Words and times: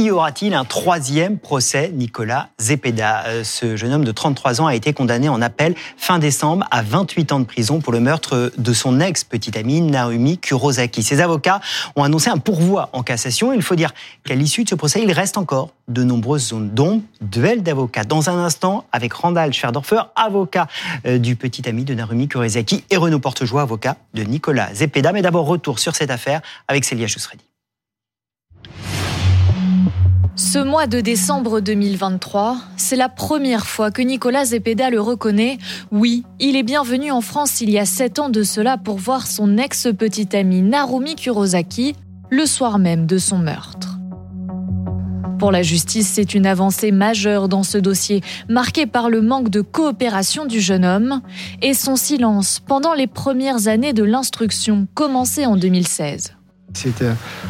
Y 0.00 0.10
aura-t-il 0.10 0.54
un 0.54 0.64
troisième 0.64 1.36
procès 1.36 1.90
Nicolas 1.92 2.48
Zepeda? 2.58 3.24
Euh, 3.26 3.44
Ce 3.44 3.76
jeune 3.76 3.92
homme 3.92 4.04
de 4.06 4.12
33 4.12 4.62
ans 4.62 4.66
a 4.66 4.74
été 4.74 4.94
condamné 4.94 5.28
en 5.28 5.42
appel 5.42 5.74
fin 5.98 6.18
décembre 6.18 6.66
à 6.70 6.80
28 6.80 7.32
ans 7.32 7.40
de 7.40 7.44
prison 7.44 7.80
pour 7.80 7.92
le 7.92 8.00
meurtre 8.00 8.50
de 8.56 8.72
son 8.72 8.98
ex-petite 8.98 9.58
amie 9.58 9.82
Narumi 9.82 10.38
Kurosaki. 10.38 11.02
Ses 11.02 11.20
avocats 11.20 11.60
ont 11.96 12.02
annoncé 12.02 12.30
un 12.30 12.38
pourvoi 12.38 12.88
en 12.94 13.02
cassation. 13.02 13.52
Il 13.52 13.60
faut 13.60 13.74
dire 13.74 13.92
qu'à 14.24 14.34
l'issue 14.34 14.64
de 14.64 14.70
ce 14.70 14.74
procès, 14.74 15.02
il 15.02 15.12
reste 15.12 15.36
encore 15.36 15.74
de 15.88 16.02
nombreuses 16.02 16.48
zones 16.48 16.70
d'ombre. 16.70 17.02
Duel 17.20 17.62
d'avocats. 17.62 18.04
Dans 18.04 18.30
un 18.30 18.42
instant, 18.42 18.86
avec 18.92 19.12
Randall 19.12 19.52
Schwerdorfer, 19.52 20.00
avocat 20.16 20.66
euh, 21.04 21.18
du 21.18 21.36
petit 21.36 21.68
ami 21.68 21.84
de 21.84 21.92
Narumi 21.92 22.26
Kurosaki, 22.26 22.84
et 22.88 22.96
Renaud 22.96 23.18
Portejoie, 23.18 23.60
avocat 23.60 23.98
de 24.14 24.22
Nicolas 24.22 24.72
Zepeda. 24.72 25.12
Mais 25.12 25.20
d'abord, 25.20 25.44
retour 25.44 25.78
sur 25.78 25.94
cette 25.94 26.10
affaire 26.10 26.40
avec 26.68 26.86
Célia 26.86 27.06
Jusredi. 27.06 27.44
Ce 30.36 30.58
mois 30.58 30.86
de 30.86 31.00
décembre 31.00 31.60
2023, 31.60 32.56
c'est 32.76 32.96
la 32.96 33.08
première 33.08 33.66
fois 33.66 33.90
que 33.90 34.00
Nicolas 34.00 34.46
Zepeda 34.46 34.90
le 34.90 35.00
reconnaît. 35.00 35.58
Oui, 35.90 36.24
il 36.38 36.56
est 36.56 36.62
bienvenu 36.62 37.10
en 37.10 37.20
France 37.20 37.60
il 37.60 37.70
y 37.70 37.78
a 37.78 37.84
sept 37.84 38.18
ans 38.18 38.30
de 38.30 38.42
cela 38.42 38.78
pour 38.78 38.96
voir 38.96 39.26
son 39.26 39.58
ex-petite 39.58 40.34
amie 40.34 40.62
Narumi 40.62 41.16
Kurosaki 41.16 41.94
le 42.30 42.46
soir 42.46 42.78
même 42.78 43.06
de 43.06 43.18
son 43.18 43.38
meurtre. 43.38 43.98
Pour 45.38 45.52
la 45.52 45.62
justice, 45.62 46.08
c'est 46.08 46.34
une 46.34 46.46
avancée 46.46 46.92
majeure 46.92 47.48
dans 47.48 47.62
ce 47.62 47.78
dossier, 47.78 48.20
marqué 48.48 48.86
par 48.86 49.08
le 49.08 49.22
manque 49.22 49.48
de 49.48 49.62
coopération 49.62 50.44
du 50.44 50.60
jeune 50.60 50.84
homme 50.84 51.22
et 51.62 51.74
son 51.74 51.96
silence 51.96 52.60
pendant 52.60 52.92
les 52.92 53.06
premières 53.06 53.66
années 53.66 53.94
de 53.94 54.04
l'instruction, 54.04 54.86
commencée 54.94 55.46
en 55.46 55.56
2016. 55.56 56.34
C'est 56.74 57.04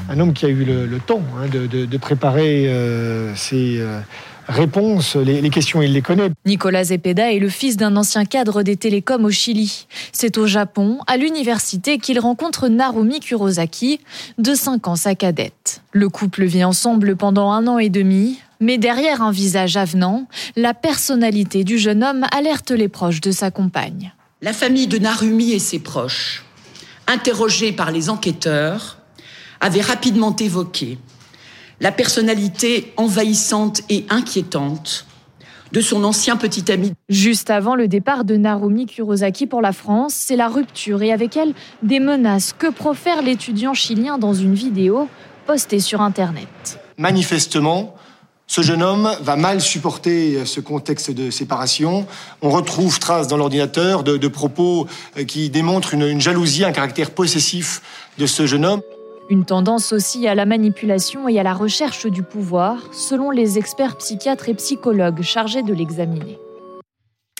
un 0.08 0.18
homme 0.18 0.32
qui 0.32 0.46
a 0.46 0.48
eu 0.48 0.64
le, 0.64 0.98
temps 0.98 1.22
hein, 1.38 1.48
de, 1.48 1.96
préparer 1.96 2.68
euh, 2.68 3.34
ses 3.36 3.78
euh, 3.80 4.00
réponses. 4.48 5.16
Les, 5.16 5.48
questions, 5.50 5.82
il 5.82 5.92
les 5.92 6.02
connaît. 6.02 6.30
Nicolas 6.46 6.84
Zepeda 6.84 7.32
est 7.32 7.38
le 7.38 7.48
fils 7.48 7.76
d'un 7.76 7.96
ancien 7.96 8.24
cadre 8.24 8.62
des 8.62 8.76
télécoms 8.76 9.24
au 9.24 9.30
Chili. 9.30 9.86
C'est 10.12 10.38
au 10.38 10.46
Japon, 10.46 10.98
à 11.06 11.16
l'université, 11.16 11.98
qu'il 11.98 12.18
rencontre 12.18 12.68
Narumi 12.68 13.20
Kurosaki, 13.20 14.00
de 14.38 14.54
5 14.54 14.88
ans 14.88 14.96
sa 14.96 15.14
cadette. 15.14 15.82
Le 15.92 16.08
couple 16.08 16.44
vit 16.44 16.64
ensemble 16.64 17.16
pendant 17.16 17.52
un 17.52 17.66
an 17.66 17.78
et 17.78 17.88
demi. 17.90 18.38
Mais 18.62 18.76
derrière 18.76 19.22
un 19.22 19.32
visage 19.32 19.78
avenant, 19.78 20.26
la 20.54 20.74
personnalité 20.74 21.64
du 21.64 21.78
jeune 21.78 22.04
homme 22.04 22.26
alerte 22.30 22.70
les 22.72 22.88
proches 22.88 23.22
de 23.22 23.30
sa 23.30 23.50
compagne. 23.50 24.12
La 24.42 24.52
famille 24.52 24.86
de 24.86 24.98
Narumi 24.98 25.52
et 25.52 25.58
ses 25.58 25.78
proches, 25.78 26.44
interrogés 27.06 27.72
par 27.72 27.90
les 27.90 28.10
enquêteurs, 28.10 28.99
avait 29.60 29.80
rapidement 29.80 30.34
évoqué 30.36 30.98
la 31.80 31.92
personnalité 31.92 32.92
envahissante 32.96 33.82
et 33.88 34.04
inquiétante 34.10 35.06
de 35.72 35.80
son 35.80 36.04
ancien 36.04 36.36
petit 36.36 36.70
ami. 36.70 36.92
Juste 37.08 37.50
avant 37.50 37.74
le 37.74 37.88
départ 37.88 38.24
de 38.24 38.36
Narumi 38.36 38.86
Kurosaki 38.86 39.46
pour 39.46 39.62
la 39.62 39.72
France, 39.72 40.14
c'est 40.14 40.36
la 40.36 40.48
rupture 40.48 41.02
et 41.02 41.12
avec 41.12 41.36
elle 41.36 41.54
des 41.82 42.00
menaces 42.00 42.52
que 42.52 42.70
profère 42.70 43.22
l'étudiant 43.22 43.74
chilien 43.74 44.18
dans 44.18 44.34
une 44.34 44.54
vidéo 44.54 45.08
postée 45.46 45.80
sur 45.80 46.00
Internet. 46.00 46.80
Manifestement, 46.98 47.94
ce 48.46 48.62
jeune 48.62 48.82
homme 48.82 49.10
va 49.22 49.36
mal 49.36 49.60
supporter 49.60 50.44
ce 50.44 50.58
contexte 50.58 51.12
de 51.12 51.30
séparation. 51.30 52.06
On 52.42 52.50
retrouve 52.50 52.98
trace 52.98 53.28
dans 53.28 53.36
l'ordinateur 53.36 54.02
de, 54.02 54.28
propos 54.28 54.88
qui 55.28 55.50
démontrent 55.50 55.94
une 55.94 56.20
jalousie, 56.20 56.64
un 56.64 56.72
caractère 56.72 57.12
possessif 57.12 57.80
de 58.18 58.26
ce 58.26 58.46
jeune 58.46 58.66
homme. 58.66 58.82
Une 59.30 59.44
tendance 59.44 59.92
aussi 59.92 60.26
à 60.26 60.34
la 60.34 60.44
manipulation 60.44 61.28
et 61.28 61.38
à 61.38 61.44
la 61.44 61.54
recherche 61.54 62.06
du 62.06 62.24
pouvoir, 62.24 62.78
selon 62.90 63.30
les 63.30 63.58
experts 63.58 63.96
psychiatres 63.96 64.48
et 64.48 64.54
psychologues 64.54 65.22
chargés 65.22 65.62
de 65.62 65.72
l'examiner. 65.72 66.36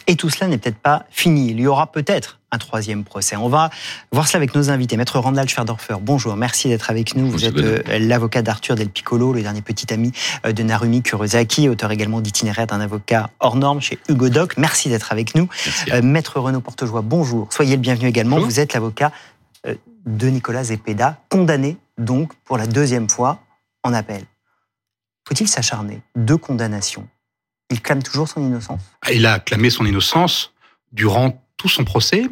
Et 0.07 0.15
tout 0.15 0.31
cela 0.31 0.47
n'est 0.47 0.59
peut-être 0.59 0.79
pas 0.79 1.05
fini. 1.11 1.51
Il 1.51 1.59
y 1.59 1.67
aura 1.67 1.91
peut-être 1.91 2.39
un 2.53 2.59
troisième 2.59 3.03
procès. 3.03 3.35
On 3.35 3.49
va 3.49 3.71
voir 4.13 4.29
cela 4.29 4.37
avec 4.37 4.55
nos 4.55 4.71
invités. 4.71 4.97
Maître 4.97 5.19
Randall 5.19 5.49
Schwerdorfer, 5.49 5.97
bonjour, 6.01 6.37
merci 6.37 6.69
d'être 6.69 6.93
avec 6.93 7.17
nous. 7.17 7.29
Vous 7.29 7.45
êtes 7.45 7.59
euh, 7.59 7.83
l'avocat 7.99 8.43
d'Arthur 8.43 8.77
Del 8.77 8.89
Piccolo, 8.89 9.33
le 9.33 9.43
dernier 9.43 9.63
petit 9.63 9.93
ami 9.93 10.13
euh, 10.47 10.53
de 10.53 10.63
Narumi 10.63 11.03
Kurosaki, 11.03 11.69
auteur 11.69 11.91
également 11.91 12.21
d'itinéraire 12.21 12.69
d'un 12.69 12.81
avocat 12.81 13.31
hors 13.41 13.57
norme 13.57 13.81
chez 13.81 13.99
Hugo 14.09 14.29
Doc. 14.29 14.57
Merci 14.59 14.91
d'être 14.91 15.11
avec 15.11 15.35
nous. 15.35 15.49
Euh, 15.93 16.03
Maître 16.03 16.39
Renaud 16.39 16.61
Portejoie, 16.61 17.03
bonjour. 17.03 17.49
Soyez 17.51 17.75
le 17.75 17.83
bienvenu 17.83 18.07
également. 18.07 18.39
Vous 18.39 18.61
êtes 18.61 18.75
l'avocat 18.75 19.11
de 20.07 20.29
Nicolas 20.29 20.65
Zepeda, 20.65 21.23
condamné 21.29 21.77
donc 21.99 22.35
pour 22.45 22.59
la 22.59 22.67
deuxième 22.67 23.09
fois 23.09 23.41
en 23.83 23.93
appel. 23.93 24.25
Faut-il 25.27 25.49
s'acharner? 25.49 26.03
Deux 26.17 26.37
condamnations. 26.37 27.09
Il 27.71 27.81
clame 27.81 28.03
toujours 28.03 28.29
son 28.29 28.41
innocence? 28.41 28.81
Ah, 29.03 29.13
Il 29.13 29.27
a 29.27 29.39
clamé 29.39 29.71
son 29.71 29.87
innocence 29.87 30.53
durant 30.93 31.43
tout 31.57 31.69
son 31.69 31.85
procès, 31.85 32.25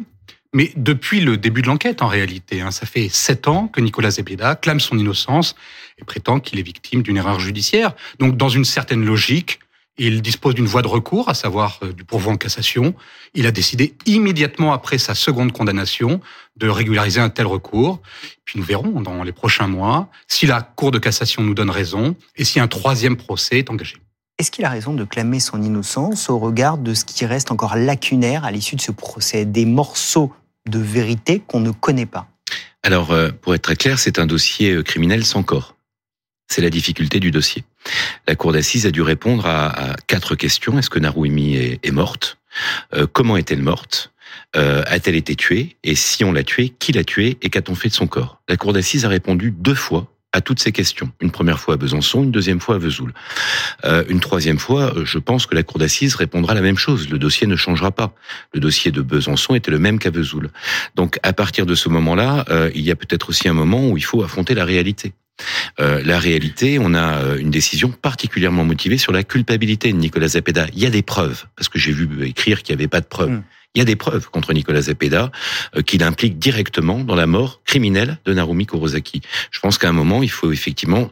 mais 0.53 0.71
depuis 0.75 1.21
le 1.21 1.37
début 1.37 1.61
de 1.61 1.67
l'enquête 1.67 2.01
en 2.01 2.07
réalité. 2.07 2.61
Hein. 2.61 2.71
Ça 2.71 2.85
fait 2.85 3.07
sept 3.09 3.47
ans 3.47 3.67
que 3.67 3.79
Nicolas 3.79 4.11
Zepeda 4.11 4.55
clame 4.55 4.79
son 4.79 4.97
innocence 4.97 5.55
et 5.97 6.03
prétend 6.03 6.39
qu'il 6.39 6.59
est 6.59 6.63
victime 6.63 7.03
d'une 7.03 7.17
erreur 7.17 7.39
judiciaire. 7.39 7.95
Donc 8.19 8.35
dans 8.35 8.49
une 8.49 8.65
certaine 8.65 9.05
logique, 9.05 9.59
il 9.99 10.21
dispose 10.21 10.55
d'une 10.55 10.65
voie 10.65 10.81
de 10.81 10.87
recours, 10.87 11.29
à 11.29 11.33
savoir 11.33 11.79
euh, 11.83 11.93
du 11.93 12.03
pourvoi 12.03 12.33
en 12.33 12.37
cassation. 12.37 12.95
Il 13.33 13.45
a 13.45 13.51
décidé 13.51 13.95
immédiatement 14.05 14.73
après 14.73 14.97
sa 14.97 15.13
seconde 15.13 15.51
condamnation 15.51 16.21
de 16.55 16.67
régulariser 16.69 17.19
un 17.19 17.29
tel 17.29 17.45
recours. 17.45 18.01
Puis 18.45 18.57
nous 18.57 18.65
verrons 18.65 19.01
dans 19.01 19.23
les 19.23 19.33
prochains 19.33 19.67
mois 19.67 20.09
si 20.27 20.47
la 20.47 20.61
Cour 20.61 20.91
de 20.91 20.99
cassation 20.99 21.43
nous 21.43 21.53
donne 21.53 21.69
raison 21.69 22.15
et 22.35 22.45
si 22.45 22.59
un 22.59 22.67
troisième 22.67 23.17
procès 23.17 23.59
est 23.59 23.69
engagé. 23.69 23.97
Est-ce 24.39 24.51
qu'il 24.51 24.63
a 24.63 24.69
raison 24.69 24.93
de 24.93 25.03
clamer 25.03 25.41
son 25.41 25.61
innocence 25.61 26.29
au 26.29 26.39
regard 26.39 26.77
de 26.77 26.93
ce 26.93 27.03
qui 27.03 27.25
reste 27.25 27.51
encore 27.51 27.75
lacunaire 27.75 28.45
à 28.45 28.51
l'issue 28.51 28.77
de 28.77 28.81
ce 28.81 28.93
procès? 28.93 29.43
Des 29.43 29.65
morceaux 29.65 30.33
de 30.69 30.79
vérité 30.79 31.41
qu'on 31.45 31.59
ne 31.59 31.71
connaît 31.71 32.05
pas 32.05 32.27
Alors, 32.83 33.11
euh, 33.11 33.31
pour 33.41 33.53
être 33.53 33.63
très 33.63 33.75
clair, 33.75 33.99
c'est 33.99 34.17
un 34.17 34.25
dossier 34.25 34.71
euh, 34.71 34.83
criminel 34.83 35.25
sans 35.25 35.43
corps. 35.43 35.75
C'est 36.47 36.61
la 36.61 36.69
difficulté 36.69 37.19
du 37.19 37.31
dossier. 37.31 37.65
La 38.27 38.35
cour 38.35 38.51
d'assises 38.53 38.85
a 38.85 38.91
dû 38.91 39.01
répondre 39.01 39.45
à, 39.45 39.95
quatre 40.07 40.35
questions. 40.35 40.77
Est-ce 40.77 40.89
que 40.89 40.99
Naruimi 40.99 41.55
est, 41.55 41.91
morte? 41.91 42.37
Euh, 42.93 43.07
Comment 43.11 43.37
est-elle 43.37 43.61
morte? 43.61 44.11
Euh, 44.55 44.83
A-t-elle 44.85 45.15
été 45.15 45.35
tuée? 45.35 45.77
Et 45.83 45.95
si 45.95 46.23
on 46.23 46.31
l'a 46.31 46.43
tuée, 46.43 46.73
qui 46.77 46.91
l'a 46.91 47.03
tuée? 47.03 47.37
Et 47.41 47.49
qu'a-t-on 47.49 47.75
fait 47.75 47.89
de 47.89 47.93
son 47.93 48.07
corps? 48.07 48.41
La 48.47 48.57
cour 48.57 48.73
d'assises 48.73 49.05
a 49.05 49.09
répondu 49.09 49.51
deux 49.51 49.75
fois 49.75 50.11
à 50.31 50.41
toutes 50.41 50.59
ces 50.59 50.71
questions. 50.71 51.11
Une 51.21 51.31
première 51.31 51.59
fois 51.59 51.73
à 51.73 51.77
Besançon, 51.77 52.23
une 52.23 52.31
deuxième 52.31 52.59
fois 52.59 52.75
à 52.75 52.77
Vesoul. 52.77 53.13
Euh, 53.83 54.03
une 54.09 54.19
troisième 54.19 54.59
fois, 54.59 54.93
je 55.03 55.17
pense 55.17 55.47
que 55.47 55.55
la 55.55 55.63
cour 55.63 55.79
d'assises 55.79 56.13
répondra 56.13 56.53
la 56.53 56.61
même 56.61 56.77
chose. 56.77 57.09
Le 57.09 57.17
dossier 57.17 57.47
ne 57.47 57.55
changera 57.55 57.89
pas. 57.89 58.13
Le 58.53 58.59
dossier 58.59 58.91
de 58.91 59.01
Besançon 59.01 59.55
était 59.55 59.71
le 59.71 59.79
même 59.79 59.97
qu'à 59.97 60.11
Vesoul. 60.11 60.51
Donc 60.93 61.17
à 61.23 61.33
partir 61.33 61.65
de 61.65 61.73
ce 61.73 61.89
moment-là, 61.89 62.45
il 62.75 62.81
y 62.81 62.91
a 62.91 62.95
peut-être 62.95 63.29
aussi 63.29 63.49
un 63.49 63.53
moment 63.53 63.89
où 63.89 63.97
il 63.97 64.05
faut 64.05 64.21
affronter 64.21 64.53
la 64.53 64.65
réalité. 64.65 65.13
Euh, 65.79 66.01
la 66.03 66.19
réalité, 66.19 66.79
on 66.79 66.93
a 66.93 67.21
euh, 67.21 67.37
une 67.37 67.51
décision 67.51 67.89
particulièrement 67.89 68.63
motivée 68.63 68.97
sur 68.97 69.11
la 69.11 69.23
culpabilité 69.23 69.91
de 69.91 69.97
Nicolas 69.97 70.29
Zepeda. 70.29 70.67
Il 70.73 70.79
y 70.79 70.85
a 70.85 70.89
des 70.89 71.01
preuves, 71.01 71.45
parce 71.55 71.69
que 71.69 71.79
j'ai 71.79 71.91
vu 71.91 72.25
écrire 72.25 72.63
qu'il 72.63 72.75
n'y 72.75 72.81
avait 72.81 72.87
pas 72.87 73.01
de 73.01 73.05
preuves. 73.05 73.29
Hmm. 73.29 73.43
Il 73.75 73.79
y 73.79 73.81
a 73.81 73.85
des 73.85 73.95
preuves 73.95 74.29
contre 74.29 74.53
Nicolas 74.53 74.81
Zepeda 74.81 75.31
euh, 75.75 75.81
qui 75.81 75.97
l'impliquent 75.99 76.39
directement 76.39 76.99
dans 76.99 77.15
la 77.15 77.27
mort 77.27 77.61
criminelle 77.65 78.17
de 78.25 78.33
Narumi 78.33 78.65
Kurosaki. 78.65 79.21
Je 79.51 79.59
pense 79.59 79.77
qu'à 79.77 79.89
un 79.89 79.93
moment, 79.93 80.23
il 80.23 80.31
faut 80.31 80.51
effectivement 80.51 81.11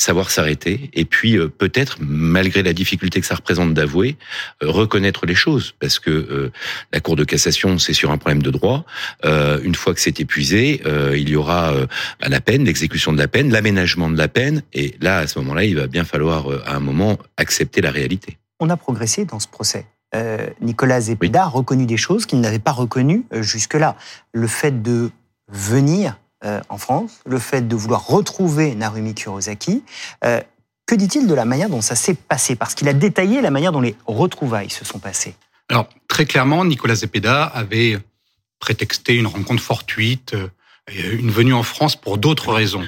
savoir 0.00 0.30
s'arrêter 0.30 0.90
et 0.92 1.04
puis 1.04 1.36
euh, 1.36 1.48
peut-être, 1.48 1.98
malgré 2.00 2.62
la 2.62 2.72
difficulté 2.72 3.20
que 3.20 3.26
ça 3.26 3.34
représente 3.34 3.74
d'avouer, 3.74 4.16
euh, 4.62 4.70
reconnaître 4.70 5.26
les 5.26 5.34
choses. 5.34 5.74
Parce 5.80 5.98
que 5.98 6.10
euh, 6.10 6.52
la 6.92 7.00
Cour 7.00 7.16
de 7.16 7.24
cassation, 7.24 7.78
c'est 7.78 7.92
sur 7.92 8.10
un 8.10 8.18
problème 8.18 8.42
de 8.42 8.50
droit. 8.50 8.84
une 9.24 9.74
fois 9.74 9.94
que 9.94 10.00
c'est 10.00 10.20
épuisé, 10.20 10.82
il 11.14 11.28
y 11.28 11.36
aura 11.36 11.74
la 12.20 12.40
peine, 12.40 12.64
l'exécution 12.64 13.12
de 13.12 13.18
la 13.18 13.28
peine, 13.28 13.50
l'aménagement 13.50 14.10
de 14.10 14.16
la 14.16 14.28
peine. 14.28 14.62
Et 14.72 14.94
là, 15.00 15.18
à 15.18 15.26
ce 15.26 15.38
moment-là, 15.40 15.64
il 15.64 15.76
va 15.76 15.86
bien 15.86 16.04
falloir, 16.04 16.46
à 16.66 16.76
un 16.76 16.80
moment, 16.80 17.18
accepter 17.36 17.80
la 17.80 17.90
réalité. 17.90 18.38
On 18.60 18.70
a 18.70 18.76
progressé 18.76 19.24
dans 19.24 19.40
ce 19.40 19.48
procès. 19.48 19.86
Nicolas 20.60 21.00
Zepeda 21.02 21.44
a 21.44 21.48
reconnu 21.48 21.86
des 21.86 21.96
choses 21.96 22.26
qu'il 22.26 22.40
n'avait 22.40 22.58
pas 22.58 22.72
reconnues 22.72 23.24
jusque-là. 23.32 23.96
Le 24.32 24.46
fait 24.46 24.82
de 24.82 25.10
venir 25.48 26.16
euh, 26.44 26.60
en 26.68 26.78
France, 26.78 27.20
le 27.26 27.38
fait 27.38 27.66
de 27.66 27.74
vouloir 27.74 28.06
retrouver 28.06 28.74
Narumi 28.74 29.14
Kurosaki. 29.14 29.82
Euh, 30.24 30.40
que 30.86 30.94
dit-il 30.94 31.26
de 31.26 31.34
la 31.34 31.44
manière 31.44 31.68
dont 31.68 31.82
ça 31.82 31.96
s'est 31.96 32.14
passé? 32.14 32.56
Parce 32.56 32.74
qu'il 32.74 32.88
a 32.88 32.92
détaillé 32.92 33.40
la 33.40 33.50
manière 33.50 33.72
dont 33.72 33.80
les 33.80 33.96
retrouvailles 34.06 34.70
se 34.70 34.84
sont 34.84 34.98
passées. 34.98 35.34
Alors, 35.68 35.88
très 36.06 36.24
clairement, 36.24 36.64
Nicolas 36.64 36.94
Zepeda 36.94 37.44
avait 37.44 37.98
prétexté 38.58 39.16
une 39.16 39.26
rencontre 39.26 39.62
fortuite, 39.62 40.34
euh, 40.34 40.48
une 41.18 41.30
venue 41.30 41.52
en 41.52 41.62
France 41.62 41.96
pour 41.96 42.18
d'autres 42.18 42.52
raisons. 42.52 42.86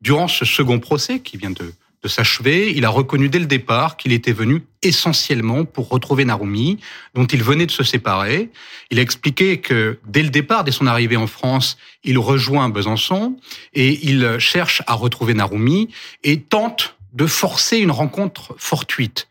Durant 0.00 0.26
ce 0.26 0.44
second 0.44 0.80
procès 0.80 1.20
qui 1.20 1.36
vient 1.36 1.50
de, 1.50 1.72
de 2.02 2.08
s'achever, 2.08 2.72
il 2.74 2.84
a 2.84 2.88
reconnu 2.88 3.28
dès 3.28 3.38
le 3.38 3.46
départ 3.46 3.96
qu'il 3.96 4.12
était 4.12 4.32
venu 4.32 4.62
essentiellement 4.82 5.64
pour 5.64 5.88
retrouver 5.88 6.24
Narumi, 6.24 6.78
dont 7.14 7.26
il 7.26 7.42
venait 7.42 7.66
de 7.66 7.70
se 7.70 7.82
séparer. 7.82 8.50
Il 8.90 8.98
a 8.98 9.02
expliqué 9.02 9.60
que 9.60 9.98
dès 10.06 10.22
le 10.22 10.30
départ, 10.30 10.64
dès 10.64 10.72
son 10.72 10.86
arrivée 10.86 11.16
en 11.16 11.26
France, 11.26 11.76
il 12.04 12.18
rejoint 12.18 12.68
Besançon 12.68 13.36
et 13.74 14.06
il 14.08 14.38
cherche 14.38 14.82
à 14.86 14.94
retrouver 14.94 15.34
Narumi 15.34 15.88
et 16.22 16.40
tente 16.40 16.96
de 17.12 17.26
forcer 17.26 17.78
une 17.78 17.90
rencontre 17.90 18.54
fortuite. 18.58 19.28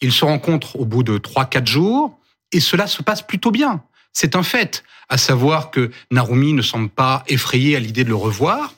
Ils 0.00 0.12
se 0.12 0.24
rencontrent 0.24 0.76
au 0.76 0.84
bout 0.84 1.02
de 1.02 1.18
3-4 1.18 1.66
jours 1.66 2.18
et 2.52 2.60
cela 2.60 2.86
se 2.86 3.02
passe 3.02 3.22
plutôt 3.22 3.50
bien. 3.50 3.82
C'est 4.12 4.34
un 4.34 4.42
fait, 4.42 4.82
à 5.08 5.18
savoir 5.18 5.70
que 5.70 5.90
Narumi 6.10 6.54
ne 6.54 6.62
semble 6.62 6.88
pas 6.88 7.22
effrayée 7.28 7.76
à 7.76 7.80
l'idée 7.80 8.04
de 8.04 8.08
le 8.08 8.16
revoir. 8.16 8.74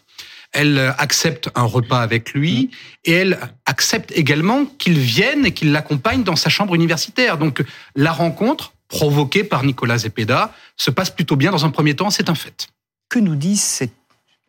Elle 0.52 0.94
accepte 0.98 1.50
un 1.54 1.64
repas 1.64 2.00
avec 2.00 2.32
lui 2.32 2.70
et 3.04 3.12
elle 3.12 3.38
accepte 3.66 4.12
également 4.12 4.64
qu'il 4.64 4.98
vienne 4.98 5.44
et 5.44 5.52
qu'il 5.52 5.72
l'accompagne 5.72 6.24
dans 6.24 6.36
sa 6.36 6.48
chambre 6.48 6.74
universitaire. 6.74 7.38
Donc 7.38 7.62
la 7.94 8.12
rencontre 8.12 8.72
provoquée 8.88 9.44
par 9.44 9.62
Nicolas 9.64 9.98
Zepeda 9.98 10.54
se 10.76 10.90
passe 10.90 11.10
plutôt 11.10 11.36
bien 11.36 11.50
dans 11.50 11.64
un 11.64 11.70
premier 11.70 11.94
temps, 11.94 12.10
c'est 12.10 12.30
un 12.30 12.34
fait. 12.34 12.68
Que 13.08 13.18
nous 13.18 13.36
disent 13.36 13.62
cette, 13.62 13.92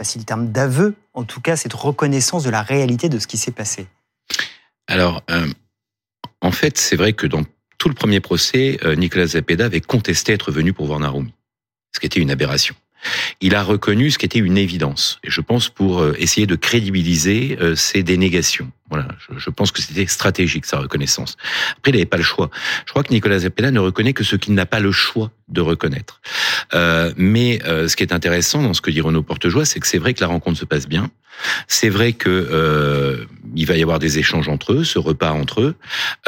si 0.02 0.18
le 0.18 0.24
terme 0.24 0.52
d'aveu, 0.52 0.96
en 1.14 1.24
tout 1.24 1.42
cas 1.42 1.56
cette 1.56 1.74
reconnaissance 1.74 2.44
de 2.44 2.50
la 2.50 2.62
réalité 2.62 3.10
de 3.10 3.20
ce 3.20 3.28
qui 3.28 3.38
s'est 3.38 3.52
passé? 3.52 3.88
Alors, 4.88 5.22
euh, 5.30 5.48
en 6.42 6.52
fait, 6.52 6.78
c'est 6.78 6.96
vrai 6.96 7.14
que 7.14 7.28
dans 7.28 7.44
tout 7.78 7.90
le 7.90 7.96
premier 7.96 8.20
procès, 8.20 8.80
euh, 8.84 8.96
Nicolas 8.96 9.28
Zepeda 9.28 9.66
avait 9.66 9.82
contesté 9.82 10.34
être 10.34 10.52
venu 10.52 10.74
pour 10.74 10.88
voir 10.88 11.00
Narumi, 11.00 11.34
ce 11.94 12.00
qui 12.00 12.06
était 12.06 12.20
une 12.20 12.32
aberration. 12.32 12.76
Il 13.42 13.56
a 13.56 13.64
reconnu 13.64 14.12
ce 14.12 14.18
qui 14.18 14.26
était 14.26 14.40
une 14.40 14.58
évidence, 14.58 15.20
et 15.24 15.30
je 15.30 15.42
pense 15.42 15.70
pour 15.70 16.02
euh, 16.02 16.16
essayer 16.18 16.48
de 16.48 16.56
crédibiliser 16.56 17.58
ses 17.76 18.04
dénégations. 18.04 18.72
Voilà, 18.90 19.08
je, 19.38 19.50
pense 19.52 19.72
que 19.72 19.82
c'était 19.82 20.08
stratégique 20.08 20.66
sa 20.66 20.80
reconnaissance. 20.80 21.38
Après, 21.78 21.92
il 21.92 21.94
n'avait 21.94 22.06
pas 22.06 22.18
le 22.18 22.24
choix. 22.24 22.50
Je 22.86 22.92
crois 22.92 23.04
que 23.04 23.14
Nicolas 23.14 23.40
Zepeda 23.40 23.70
ne 23.70 23.80
reconnaît 23.80 24.14
que 24.14 24.24
ce 24.24 24.36
qu'il 24.36 24.56
n'a 24.56 24.66
pas 24.66 24.80
le 24.80 24.92
choix 24.92 25.32
de 25.48 25.62
reconnaître. 25.62 26.22
Euh, 26.74 27.14
mais 27.16 27.62
euh, 27.66 27.88
ce 27.88 27.96
qui 27.96 28.02
est 28.02 28.14
intéressant 28.14 28.64
dans 28.64 28.74
ce 28.74 28.82
que 28.82 28.90
dit 28.90 29.02
Renaud 29.02 29.22
Portejoie, 29.22 29.66
c'est 29.66 29.80
que 29.80 29.86
c'est 29.86 30.00
vrai 30.00 30.16
que 30.16 30.22
la 30.22 30.28
rencontre 30.28 30.58
se 30.58 30.66
passe 30.66 30.88
bien. 30.88 31.12
C'est 31.68 31.90
vrai 31.90 32.14
que 32.14 32.30
euh, 32.30 33.26
il 33.56 33.68
va 33.68 33.78
y 33.78 33.84
avoir 33.84 34.00
des 34.00 34.18
échanges 34.18 34.50
entre 34.50 34.74
eux, 34.74 34.84
ce 34.84 34.98
repas 34.98 35.32
entre 35.32 35.62
eux. 35.62 35.76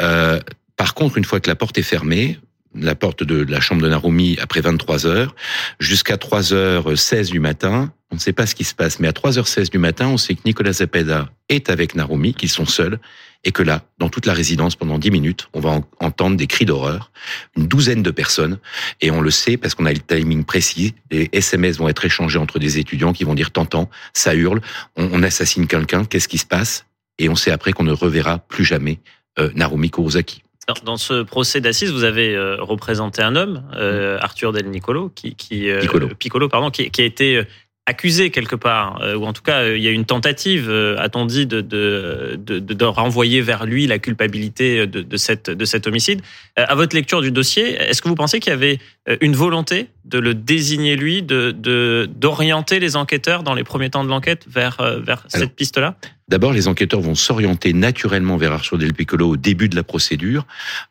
Euh, 0.00 0.40
par 0.76 0.94
contre, 0.94 1.18
une 1.18 1.24
fois 1.24 1.40
que 1.40 1.48
la 1.48 1.56
porte 1.56 1.78
est 1.78 1.82
fermée, 1.82 2.38
la 2.74 2.94
porte 2.94 3.22
de 3.22 3.44
la 3.50 3.60
chambre 3.60 3.82
de 3.82 3.88
Narumi 3.88 4.38
après 4.40 4.60
23 4.60 5.06
heures, 5.06 5.34
jusqu'à 5.78 6.16
3h16 6.16 7.30
du 7.30 7.40
matin. 7.40 7.92
On 8.10 8.16
ne 8.16 8.20
sait 8.20 8.32
pas 8.32 8.46
ce 8.46 8.54
qui 8.54 8.64
se 8.64 8.74
passe, 8.74 9.00
mais 9.00 9.08
à 9.08 9.12
3h16 9.12 9.70
du 9.70 9.78
matin, 9.78 10.08
on 10.08 10.16
sait 10.18 10.34
que 10.34 10.42
Nicolas 10.44 10.72
Zepeda 10.72 11.30
est 11.48 11.70
avec 11.70 11.94
Narumi, 11.94 12.34
qu'ils 12.34 12.50
sont 12.50 12.66
seuls, 12.66 12.98
et 13.44 13.52
que 13.52 13.62
là, 13.62 13.82
dans 13.98 14.08
toute 14.08 14.26
la 14.26 14.34
résidence, 14.34 14.76
pendant 14.76 14.98
10 14.98 15.10
minutes, 15.10 15.48
on 15.52 15.60
va 15.60 15.80
entendre 16.00 16.36
des 16.36 16.46
cris 16.46 16.64
d'horreur, 16.64 17.10
une 17.56 17.66
douzaine 17.66 18.02
de 18.02 18.10
personnes, 18.10 18.58
et 19.00 19.10
on 19.10 19.20
le 19.20 19.30
sait 19.30 19.56
parce 19.56 19.74
qu'on 19.74 19.86
a 19.86 19.92
le 19.92 19.98
timing 19.98 20.44
précis, 20.44 20.94
les 21.10 21.28
SMS 21.32 21.78
vont 21.78 21.88
être 21.88 22.04
échangés 22.04 22.38
entre 22.38 22.58
des 22.58 22.78
étudiants 22.78 23.12
qui 23.12 23.24
vont 23.24 23.34
dire 23.34 23.50
«T'entends, 23.52 23.90
ça 24.12 24.34
hurle, 24.34 24.60
on, 24.96 25.22
assassine 25.22 25.66
quelqu'un, 25.66 26.04
qu'est-ce 26.04 26.28
qui 26.28 26.38
se 26.38 26.46
passe?» 26.46 26.86
Et 27.18 27.28
on 27.28 27.36
sait 27.36 27.50
après 27.50 27.72
qu'on 27.72 27.84
ne 27.84 27.92
reverra 27.92 28.38
plus 28.38 28.64
jamais 28.64 29.00
euh, 29.38 29.50
Narumi 29.54 29.90
Kurosaki. 29.90 30.42
Dans 30.84 30.96
ce 30.96 31.22
procès 31.22 31.60
d'assises, 31.60 31.90
vous 31.90 32.04
avez 32.04 32.36
euh, 32.36 32.56
représenté 32.60 33.20
un 33.20 33.34
homme, 33.34 33.64
euh, 33.74 34.18
Arthur 34.20 34.52
Del 34.52 34.68
Nicolo, 34.68 35.10
qui, 35.12 35.34
qui 35.34 35.68
euh, 35.68 35.80
Piccolo. 36.18 36.48
pardon, 36.48 36.70
qui, 36.70 36.88
qui, 36.90 37.02
a 37.02 37.04
été 37.04 37.42
accusé 37.86 38.30
quelque 38.30 38.54
part, 38.54 39.02
euh, 39.02 39.16
ou 39.16 39.24
en 39.24 39.32
tout 39.32 39.42
cas, 39.42 39.66
il 39.66 39.82
y 39.82 39.88
a 39.88 39.90
une 39.90 40.04
tentative, 40.04 40.70
a-t-on 40.70 41.26
dit, 41.26 41.46
de, 41.46 41.62
de, 41.62 42.38
de, 42.38 42.60
de, 42.60 42.84
renvoyer 42.84 43.40
vers 43.40 43.66
lui 43.66 43.88
la 43.88 43.98
culpabilité 43.98 44.86
de, 44.86 45.16
cette, 45.16 45.50
de 45.50 45.64
cet 45.64 45.88
homicide. 45.88 46.22
À 46.54 46.76
votre 46.76 46.94
lecture 46.94 47.22
du 47.22 47.32
dossier, 47.32 47.74
est-ce 47.74 48.00
que 48.00 48.08
vous 48.08 48.14
pensez 48.14 48.38
qu'il 48.38 48.50
y 48.50 48.54
avait 48.54 48.78
une 49.20 49.34
volonté 49.34 49.88
de 50.04 50.18
le 50.18 50.34
désigner 50.34 50.96
lui, 50.96 51.22
de 51.22 52.08
d'orienter 52.14 52.78
les 52.78 52.94
enquêteurs 52.96 53.42
dans 53.42 53.54
les 53.54 53.64
premiers 53.64 53.90
temps 53.90 54.04
de 54.04 54.08
l'enquête 54.08 54.44
vers, 54.48 54.76
vers 55.04 55.24
cette 55.28 55.56
piste-là? 55.56 55.96
D'abord, 56.28 56.52
les 56.52 56.68
enquêteurs 56.68 57.00
vont 57.00 57.14
s'orienter 57.14 57.72
naturellement 57.72 58.36
vers 58.36 58.52
Arthur 58.52 58.78
Del 58.78 58.94
Piccolo 58.94 59.30
au 59.30 59.36
début 59.36 59.68
de 59.68 59.76
la 59.76 59.82
procédure, 59.82 60.46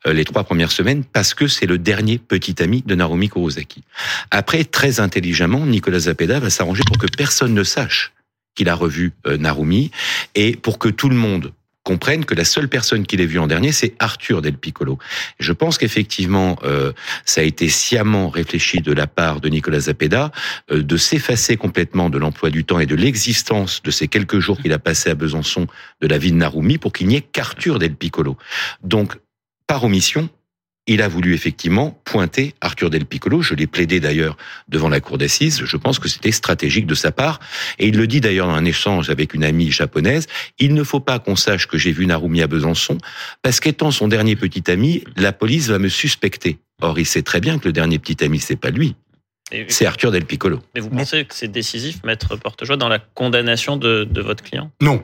les 0.05 0.25
trois 0.25 0.43
premières 0.43 0.71
semaines, 0.71 1.03
parce 1.03 1.33
que 1.33 1.47
c'est 1.47 1.65
le 1.65 1.77
dernier 1.77 2.17
petit 2.17 2.61
ami 2.61 2.83
de 2.85 2.95
Narumi 2.95 3.29
Kurosaki. 3.29 3.83
Après, 4.29 4.65
très 4.65 4.99
intelligemment, 4.99 5.65
Nicolas 5.65 5.99
Zapeda 5.99 6.39
va 6.39 6.49
s'arranger 6.49 6.83
pour 6.85 6.97
que 6.97 7.07
personne 7.07 7.53
ne 7.53 7.63
sache 7.63 8.11
qu'il 8.55 8.69
a 8.69 8.75
revu 8.75 9.13
euh, 9.25 9.37
Narumi 9.37 9.91
et 10.35 10.55
pour 10.55 10.79
que 10.79 10.89
tout 10.89 11.09
le 11.09 11.15
monde 11.15 11.53
comprenne 11.91 12.23
que 12.23 12.33
la 12.33 12.45
seule 12.45 12.69
personne 12.69 13.05
qu'il 13.05 13.19
ait 13.19 13.25
vue 13.25 13.37
en 13.37 13.47
dernier, 13.47 13.73
c'est 13.73 13.95
Arthur 13.99 14.41
Del 14.41 14.55
Piccolo. 14.55 14.97
Je 15.41 15.51
pense 15.51 15.77
qu'effectivement, 15.77 16.57
euh, 16.63 16.93
ça 17.25 17.41
a 17.41 17.43
été 17.43 17.67
sciemment 17.67 18.29
réfléchi 18.29 18.79
de 18.79 18.93
la 18.93 19.07
part 19.07 19.41
de 19.41 19.49
Nicolas 19.49 19.81
Zapeda 19.81 20.31
euh, 20.71 20.83
de 20.83 20.95
s'effacer 20.95 21.57
complètement 21.57 22.09
de 22.09 22.17
l'emploi 22.17 22.49
du 22.49 22.63
temps 22.63 22.79
et 22.79 22.85
de 22.85 22.95
l'existence 22.95 23.83
de 23.83 23.91
ces 23.91 24.07
quelques 24.07 24.39
jours 24.39 24.61
qu'il 24.61 24.71
a 24.71 24.79
passé 24.79 25.09
à 25.09 25.15
Besançon 25.15 25.67
de 25.99 26.07
la 26.07 26.17
vie 26.17 26.31
de 26.31 26.37
Narumi 26.37 26.77
pour 26.77 26.93
qu'il 26.93 27.07
n'y 27.07 27.17
ait 27.17 27.27
qu'Arthur 27.29 27.77
Del 27.77 27.95
Piccolo. 27.95 28.37
Donc, 28.83 29.17
par 29.67 29.83
omission, 29.83 30.29
il 30.93 31.01
a 31.01 31.07
voulu 31.07 31.33
effectivement 31.33 32.01
pointer 32.05 32.53
Arthur 32.61 32.89
Del 32.89 33.05
Piccolo. 33.05 33.41
Je 33.41 33.53
l'ai 33.53 33.67
plaidé 33.67 33.99
d'ailleurs 33.99 34.37
devant 34.67 34.89
la 34.89 34.99
cour 34.99 35.17
d'assises. 35.17 35.63
Je 35.63 35.77
pense 35.77 35.99
que 35.99 36.07
c'était 36.07 36.31
stratégique 36.31 36.85
de 36.85 36.95
sa 36.95 37.11
part. 37.11 37.39
Et 37.79 37.87
il 37.87 37.97
le 37.97 38.07
dit 38.07 38.21
d'ailleurs 38.21 38.47
dans 38.47 38.53
un 38.53 38.65
échange 38.65 39.09
avec 39.09 39.33
une 39.33 39.43
amie 39.43 39.71
japonaise. 39.71 40.27
Il 40.59 40.73
ne 40.73 40.83
faut 40.83 40.99
pas 40.99 41.19
qu'on 41.19 41.35
sache 41.35 41.67
que 41.67 41.77
j'ai 41.77 41.91
vu 41.91 42.05
Narumi 42.05 42.41
à 42.41 42.47
Besançon, 42.47 42.97
parce 43.41 43.59
qu'étant 43.59 43.91
son 43.91 44.07
dernier 44.07 44.35
petit 44.35 44.69
ami, 44.69 45.03
la 45.15 45.31
police 45.31 45.67
va 45.67 45.79
me 45.79 45.89
suspecter. 45.89 46.59
Or, 46.81 46.99
il 46.99 47.05
sait 47.05 47.21
très 47.21 47.39
bien 47.39 47.59
que 47.59 47.67
le 47.67 47.73
dernier 47.73 47.99
petit 47.99 48.23
ami, 48.23 48.39
c'est 48.39 48.55
pas 48.55 48.69
lui. 48.69 48.95
C'est 49.67 49.85
Arthur 49.85 50.11
Del 50.11 50.25
Piccolo. 50.25 50.61
Mais 50.73 50.81
vous 50.81 50.89
pensez 50.89 51.25
que 51.25 51.35
c'est 51.35 51.49
décisif, 51.49 52.03
maître 52.05 52.37
Portejoie, 52.37 52.77
dans 52.77 52.87
la 52.87 52.99
condamnation 52.99 53.75
de, 53.75 54.05
de 54.09 54.21
votre 54.21 54.43
client? 54.43 54.71
Non. 54.81 55.03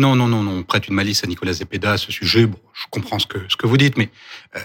Non, 0.00 0.16
non, 0.16 0.28
non, 0.28 0.42
non. 0.42 0.52
On 0.52 0.62
prête 0.62 0.88
une 0.88 0.94
malice 0.94 1.24
à 1.24 1.26
Nicolas 1.26 1.52
Zepeda 1.52 1.92
à 1.92 1.98
ce 1.98 2.10
sujet. 2.10 2.46
Bon, 2.46 2.58
je 2.72 2.86
comprends 2.90 3.18
ce 3.18 3.26
que, 3.26 3.38
ce 3.50 3.56
que 3.56 3.66
vous 3.66 3.76
dites, 3.76 3.98
mais 3.98 4.08
euh, 4.56 4.60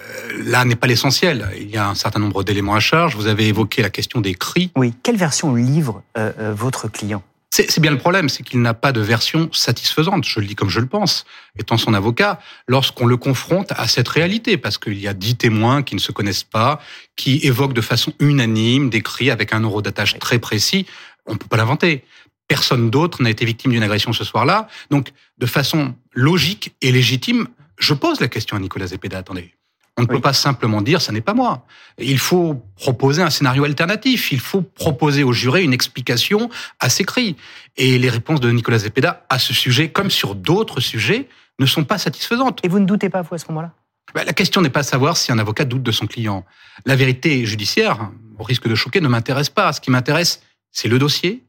là 0.45 0.63
n'est 0.63 0.77
pas 0.77 0.87
l'essentiel. 0.87 1.49
Il 1.59 1.69
y 1.69 1.75
a 1.75 1.89
un 1.89 1.95
certain 1.95 2.21
nombre 2.21 2.45
d'éléments 2.45 2.73
à 2.73 2.79
charge. 2.79 3.17
Vous 3.17 3.27
avez 3.27 3.49
évoqué 3.49 3.81
la 3.81 3.89
question 3.89 4.21
des 4.21 4.33
cris. 4.33 4.71
Oui. 4.77 4.93
Quelle 5.03 5.17
version 5.17 5.53
livre 5.53 6.03
euh, 6.17 6.31
euh, 6.39 6.53
votre 6.53 6.87
client? 6.87 7.21
C'est 7.49 7.79
bien 7.79 7.91
le 7.91 7.97
problème, 7.97 8.27
c'est 8.27 8.43
qu'il 8.43 8.61
n'a 8.61 8.73
pas 8.73 8.91
de 8.91 8.99
version 8.99 9.49
satisfaisante. 9.53 10.25
Je 10.25 10.41
le 10.41 10.45
dis 10.45 10.55
comme 10.55 10.69
je 10.69 10.81
le 10.81 10.87
pense, 10.87 11.25
étant 11.57 11.77
son 11.77 11.93
avocat, 11.93 12.39
lorsqu'on 12.67 13.05
le 13.05 13.15
confronte 13.15 13.71
à 13.77 13.87
cette 13.87 14.09
réalité, 14.09 14.57
parce 14.57 14.77
qu'il 14.77 14.99
y 14.99 15.07
a 15.07 15.13
dix 15.13 15.37
témoins 15.37 15.81
qui 15.81 15.95
ne 15.95 16.01
se 16.01 16.11
connaissent 16.11 16.43
pas, 16.43 16.81
qui 17.15 17.39
évoquent 17.43 17.73
de 17.73 17.79
façon 17.79 18.11
unanime 18.19 18.89
des 18.89 19.01
cris 19.01 19.31
avec 19.31 19.53
un 19.53 19.61
euro 19.61 19.81
d'attache 19.81 20.19
très 20.19 20.39
précis. 20.39 20.85
On 21.27 21.33
ne 21.33 21.37
peut 21.37 21.47
pas 21.47 21.55
l'inventer 21.55 22.03
personne 22.47 22.89
d'autre 22.89 23.21
n'a 23.21 23.29
été 23.29 23.45
victime 23.45 23.71
d'une 23.71 23.83
agression 23.83 24.13
ce 24.13 24.23
soir-là. 24.23 24.67
Donc, 24.89 25.11
de 25.37 25.45
façon 25.45 25.95
logique 26.13 26.75
et 26.81 26.91
légitime, 26.91 27.47
je 27.79 27.93
pose 27.93 28.19
la 28.19 28.27
question 28.27 28.57
à 28.57 28.59
Nicolas 28.59 28.87
Zepeda. 28.87 29.17
Attendez, 29.17 29.53
on 29.97 30.01
ne 30.01 30.07
peut 30.07 30.19
pas 30.19 30.33
simplement 30.33 30.81
dire 30.81 31.01
ça 31.01 31.13
n'est 31.13 31.21
pas 31.21 31.33
moi. 31.33 31.65
Il 31.97 32.19
faut 32.19 32.61
proposer 32.75 33.21
un 33.21 33.29
scénario 33.29 33.63
alternatif. 33.63 34.31
Il 34.31 34.41
faut 34.41 34.61
proposer 34.61 35.23
au 35.23 35.31
juré 35.31 35.63
une 35.63 35.73
explication 35.73 36.49
à 36.79 36.89
ces 36.89 37.05
cris. 37.05 37.37
Et 37.77 37.97
les 37.97 38.09
réponses 38.09 38.41
de 38.41 38.51
Nicolas 38.51 38.79
Zepeda 38.79 39.25
à 39.29 39.39
ce 39.39 39.53
sujet, 39.53 39.89
comme 39.89 40.11
sur 40.11 40.35
d'autres 40.35 40.81
sujets, 40.81 41.29
ne 41.59 41.65
sont 41.65 41.85
pas 41.85 41.97
satisfaisantes. 41.97 42.59
Et 42.63 42.67
vous 42.67 42.79
ne 42.79 42.85
doutez 42.85 43.09
pas, 43.09 43.21
vous, 43.21 43.35
à 43.35 43.37
ce 43.37 43.45
moment-là? 43.49 43.71
Bah, 44.13 44.25
La 44.25 44.33
question 44.33 44.61
n'est 44.61 44.69
pas 44.69 44.81
de 44.81 44.87
savoir 44.87 45.15
si 45.15 45.31
un 45.31 45.39
avocat 45.39 45.63
doute 45.63 45.83
de 45.83 45.91
son 45.91 46.07
client. 46.07 46.45
La 46.85 46.97
vérité 46.97 47.45
judiciaire, 47.45 48.11
au 48.37 48.43
risque 48.43 48.67
de 48.67 48.75
choquer, 48.75 48.99
ne 48.99 49.07
m'intéresse 49.07 49.49
pas. 49.49 49.71
Ce 49.71 49.79
qui 49.79 49.91
m'intéresse, 49.91 50.41
c'est 50.71 50.89
le 50.89 50.99
dossier, 50.99 51.44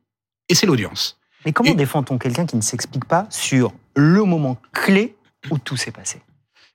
et 0.48 0.54
c'est 0.54 0.66
l'audience. 0.66 1.18
Mais 1.44 1.52
comment 1.52 1.74
défend-on 1.74 2.18
quelqu'un 2.18 2.46
qui 2.46 2.56
ne 2.56 2.60
s'explique 2.60 3.04
pas 3.04 3.26
sur 3.30 3.72
le 3.94 4.24
moment 4.24 4.58
clé 4.72 5.14
où 5.50 5.58
tout 5.58 5.76
s'est 5.76 5.92
passé? 5.92 6.20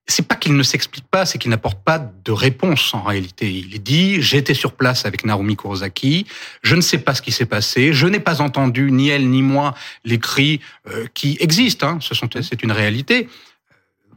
C'est 0.08 0.28
pas 0.28 0.36
qu'il 0.36 0.56
ne 0.56 0.64
s'explique 0.64 1.08
pas, 1.08 1.26
c'est 1.26 1.38
qu'il 1.38 1.52
n'apporte 1.52 1.84
pas 1.84 2.00
de 2.00 2.32
réponse 2.32 2.94
en 2.94 3.04
réalité. 3.04 3.52
Il 3.52 3.82
dit 3.84 4.22
j'étais 4.22 4.54
sur 4.54 4.74
place 4.74 5.06
avec 5.06 5.26
Narumi 5.26 5.56
Kurosaki, 5.56 6.26
je 6.64 6.76
ne 6.76 6.82
sais 6.82 6.98
pas 6.98 7.14
ce 7.14 7.22
qui 7.22 7.32
s'est 7.32 7.46
passé, 7.46 7.94
je 7.94 8.08
n'ai 8.08 8.20
pas 8.20 8.42
entendu 8.42 8.92
ni 8.92 9.10
elle 9.10 9.30
ni 9.30 9.42
moi 9.42 9.76
les 10.04 10.20
cris 10.20 10.60
euh, 10.88 11.06
qui 11.14 11.38
existent. 11.40 11.88
Hein, 11.88 11.98
ce 12.02 12.16
sont 12.16 12.30
c'est 12.42 12.64
une 12.64 12.72
réalité. 12.72 13.30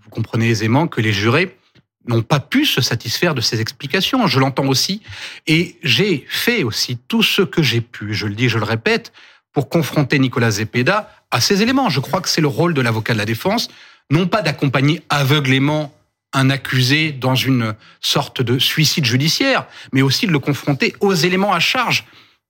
Vous 0.03 0.11
comprenez 0.11 0.49
aisément 0.49 0.89
que 0.89 1.01
les 1.01 1.13
jurés 1.13 1.57
n'ont 2.07 2.23
pas 2.23 2.41
pu 2.41 2.65
se 2.65 2.81
satisfaire 2.81 3.35
de 3.35 3.41
ces 3.41 3.61
explications. 3.61 4.27
Je 4.27 4.39
l'entends 4.39 4.67
aussi, 4.67 5.03
et 5.47 5.77
j'ai 5.83 6.27
fait 6.29 6.63
aussi 6.63 6.99
tout 7.09 7.23
ce 7.23 7.43
que 7.43 7.63
j'ai 7.63 7.81
pu. 7.81 8.15
Je 8.15 8.27
le 8.27 8.35
dis, 8.35 8.49
je 8.49 8.59
le 8.59 8.65
répète 8.65 9.13
pour 9.55 9.71
confronter 9.71 10.19
Nicolas 10.19 10.51
Zepeda 10.51 11.11
à 11.31 11.41
ces 11.41 11.63
éléments. 11.63 11.89
Je 11.89 12.01
crois 12.01 12.21
que 12.21 12.29
c'est 12.29 12.43
le 12.43 12.49
rôle 12.49 12.75
de 12.75 12.83
l'avocat 12.83 13.15
de 13.15 13.19
la 13.19 13.25
défense, 13.25 13.71
non 14.11 14.27
pas 14.27 14.43
d'accompagner 14.43 15.01
aveuglément 15.09 15.95
un 16.35 16.51
accusé 16.51 17.13
dans 17.13 17.37
une 17.37 17.75
sorte 18.01 18.43
de 18.43 18.59
suicide 18.59 19.05
judiciaire, 19.07 19.67
mais 19.93 20.03
aussi 20.03 20.27
de 20.27 20.33
le 20.33 20.41
confronter 20.41 20.95
aux 21.01 21.15
éléments 21.15 21.55
à 21.55 21.61
charge, 21.61 22.05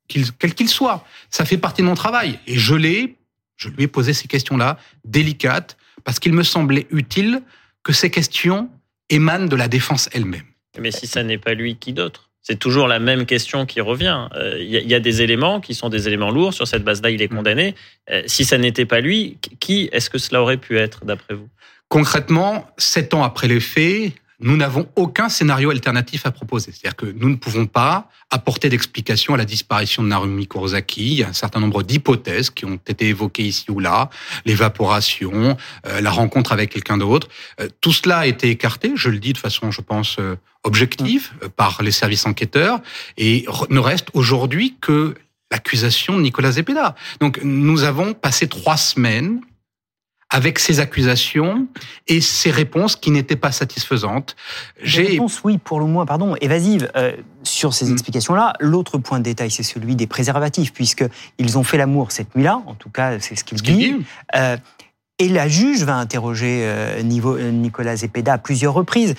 quels 0.09 0.55
qu'ils 0.55 0.71
soient. 0.71 1.07
Ça 1.31 1.45
fait 1.45 1.59
partie 1.59 1.83
de 1.83 1.87
mon 1.87 1.95
travail. 1.95 2.41
Et 2.47 2.59
je 2.59 2.75
l'ai, 2.75 3.17
je 3.57 3.69
lui 3.69 3.85
ai 3.85 3.87
posé 3.87 4.15
ces 4.15 4.27
questions-là, 4.27 4.79
délicates, 5.05 5.77
parce 6.03 6.19
qu'il 6.19 6.33
me 6.33 6.43
semblait 6.43 6.87
utile 6.91 7.43
que 7.83 7.93
ces 7.93 8.11
questions 8.11 8.71
émanent 9.11 9.47
de 9.47 9.57
la 9.57 9.69
défense 9.69 10.09
elle-même. 10.13 10.47
Mais 10.81 10.91
si 10.91 11.07
ça 11.07 11.23
n'est 11.23 11.39
pas 11.39 11.53
lui, 11.53 11.77
qui 11.77 11.93
d'autre? 11.93 12.31
C'est 12.45 12.59
toujours 12.59 12.89
la 12.89 12.99
même 12.99 13.25
question 13.25 13.65
qui 13.65 13.81
revient. 13.81 14.29
Euh, 14.37 14.59
il 14.61 14.69
y, 14.69 14.95
a 14.95 15.01
des 15.01 15.23
éléments 15.23 15.63
qui 15.63 15.73
sont 15.75 15.89
des 15.89 16.07
éléments 16.07 16.31
lourds. 16.31 16.53
Sur 16.53 16.69
cette 16.69 16.85
base-là, 16.85 17.11
il 17.11 17.23
est 17.23 17.33
mm. 17.33 17.37
condamné. 17.37 17.75
Euh, 18.11 18.23
si 18.27 18.45
ça 18.45 18.59
n'était 18.59 18.85
pas 18.85 19.01
lui, 19.01 19.39
qui 19.61 19.89
est-ce 19.93 20.11
que 20.11 20.19
cela 20.19 20.43
aurait 20.43 20.59
pu 20.59 20.79
être, 20.79 21.07
d'après 21.07 21.35
vous? 21.35 21.49
Concrètement, 21.89 22.67
sept 22.77 23.15
ans 23.15 23.25
après 23.25 23.49
les 23.49 23.61
faits, 23.61 24.13
nous 24.41 24.57
n'avons 24.57 24.89
aucun 24.97 25.29
scénario 25.29 25.71
alternatif 25.71 26.27
à 26.27 26.31
proposer. 26.31 26.73
C'est-à-dire 26.73 26.97
que 26.97 27.07
nous 27.07 27.29
ne 27.29 27.37
pouvons 27.37 27.67
pas 27.67 28.09
apporter 28.31 28.69
d'explication 28.69 29.35
à 29.35 29.37
la 29.37 29.45
disparition 29.45 30.03
de 30.03 30.09
Narumi 30.09 30.47
Kurosaki. 30.47 31.13
Il 31.13 31.19
y 31.19 31.23
a 31.23 31.29
un 31.29 31.33
certain 31.33 31.61
nombre 31.61 31.83
d'hypothèses 31.83 32.51
qui 32.51 32.65
ont 32.65 32.79
été 32.87 33.09
évoquées 33.09 33.45
ici 33.45 33.71
ou 33.71 33.79
là, 33.79 34.11
l'évaporation, 34.45 35.57
euh, 35.87 36.01
la 36.01 36.11
rencontre 36.11 36.53
avec 36.53 36.71
quelqu'un 36.71 36.99
d'autre. 36.99 37.29
Euh, 37.61 37.69
tout 37.81 37.93
cela 37.93 38.19
a 38.19 38.27
été 38.27 38.51
écarté, 38.51 38.93
je 38.95 39.09
le 39.09 39.19
dis 39.19 39.33
de 39.33 39.39
façon, 39.39 39.71
je 39.71 39.81
pense, 39.81 40.17
euh, 40.19 40.37
objective 40.65 41.33
par 41.57 41.83
les 41.83 41.91
services 41.91 42.27
enquêteurs, 42.27 42.81
et 43.19 43.45
ne 43.69 43.79
reste 43.79 44.09
aujourd'hui 44.15 44.77
que 44.81 45.15
l'accusation 45.51 46.17
de 46.17 46.23
Nicolas 46.23 46.53
Zepeda. 46.53 46.95
Donc 47.21 47.39
nous 47.43 47.85
avons 47.85 48.15
passé 48.15 48.49
trois 48.49 48.79
semaines 48.79 49.41
avec 50.35 50.59
ces 50.59 50.81
accusations 50.81 51.69
et 52.09 52.21
ces 52.21 52.51
réponses 52.51 52.97
qui 52.97 53.13
n'étaient 53.13 53.37
pas 53.37 53.53
satisfaisantes. 53.53 54.35
J'ai 54.83 55.05
réponses, 55.05 55.41
oui, 55.45 55.59
pour 55.59 55.79
le 55.79 55.87
moins, 55.87 56.07
pardon, 56.07 56.35
évasives 56.41 56.91
euh, 56.97 57.13
sur 57.45 57.73
ces 57.73 57.85
mm. 57.85 57.93
explications-là. 57.93 58.55
L'autre 58.59 58.99
point 58.99 59.21
de 59.21 59.25
détail, 59.25 59.53
c'est 59.53 59.63
celui 59.63 59.95
des 59.95 60.09
préservatifs, 60.09 60.73
puisqu'ils 60.73 61.57
ont 61.57 61.63
fait 61.63 61.77
l'amour 61.77 62.11
cette 62.11 62.35
nuit-là, 62.35 62.61
en 62.67 62.75
tout 62.75 62.91
cas, 62.91 63.21
c'est 63.21 63.37
ce 63.37 63.45
qu'ils 63.45 63.63
disent. 63.63 63.95
Euh, 64.35 64.57
et 65.21 65.29
la 65.29 65.47
juge 65.47 65.85
va 65.85 65.95
interroger 65.95 66.63
euh, 66.65 67.01
Nicolas 67.03 67.95
Zepeda 67.95 68.33
à 68.33 68.39
plusieurs 68.39 68.75
reprises. 68.75 69.15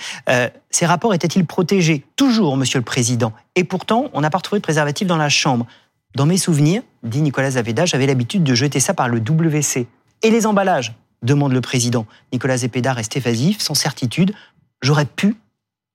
ces 0.68 0.84
rapports 0.84 1.14
étaient-ils 1.14 1.46
protégés? 1.46 2.04
Toujours, 2.16 2.58
monsieur 2.58 2.78
le 2.78 2.84
Président. 2.84 3.32
Et 3.54 3.64
pourtant, 3.64 4.10
on 4.12 4.20
n'a 4.20 4.28
pas 4.28 4.36
retrouvé 4.36 4.60
de 4.60 4.64
préservatif 4.64 5.08
dans 5.08 5.16
la 5.16 5.30
chambre. 5.30 5.66
Dans 6.14 6.26
mes 6.26 6.36
souvenirs, 6.36 6.82
dit 7.02 7.22
Nicolas 7.22 7.52
Zepeda, 7.52 7.86
j'avais 7.86 8.06
l'habitude 8.06 8.42
de 8.42 8.54
jeter 8.54 8.80
ça 8.80 8.92
par 8.92 9.08
le 9.08 9.20
WC. 9.20 9.86
Et 10.22 10.30
les 10.30 10.44
emballages? 10.44 10.94
Demande 11.22 11.52
le 11.52 11.60
président. 11.60 12.06
Nicolas 12.32 12.58
Zepeda 12.58 12.92
reste 12.92 13.16
évasif, 13.16 13.60
sans 13.60 13.74
certitude. 13.74 14.34
J'aurais 14.82 15.06
pu 15.06 15.36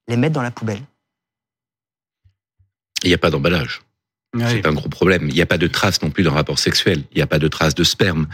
les 0.07 0.17
mettre 0.17 0.33
dans 0.33 0.41
la 0.41 0.51
poubelle. 0.51 0.81
Il 3.03 3.07
n'y 3.07 3.13
a 3.13 3.17
pas 3.17 3.29
d'emballage. 3.29 3.81
C'est 4.39 4.65
un 4.65 4.71
gros 4.71 4.87
problème. 4.87 5.27
Il 5.27 5.35
n'y 5.35 5.41
a 5.41 5.45
pas 5.45 5.57
de 5.57 5.67
traces 5.67 6.01
non 6.01 6.09
plus 6.09 6.23
d'un 6.23 6.31
rapport 6.31 6.57
sexuel. 6.57 7.03
Il 7.11 7.17
n'y 7.17 7.21
a 7.21 7.27
pas 7.27 7.37
de 7.37 7.49
traces 7.49 7.75
de 7.75 7.83
sperme. 7.83 8.27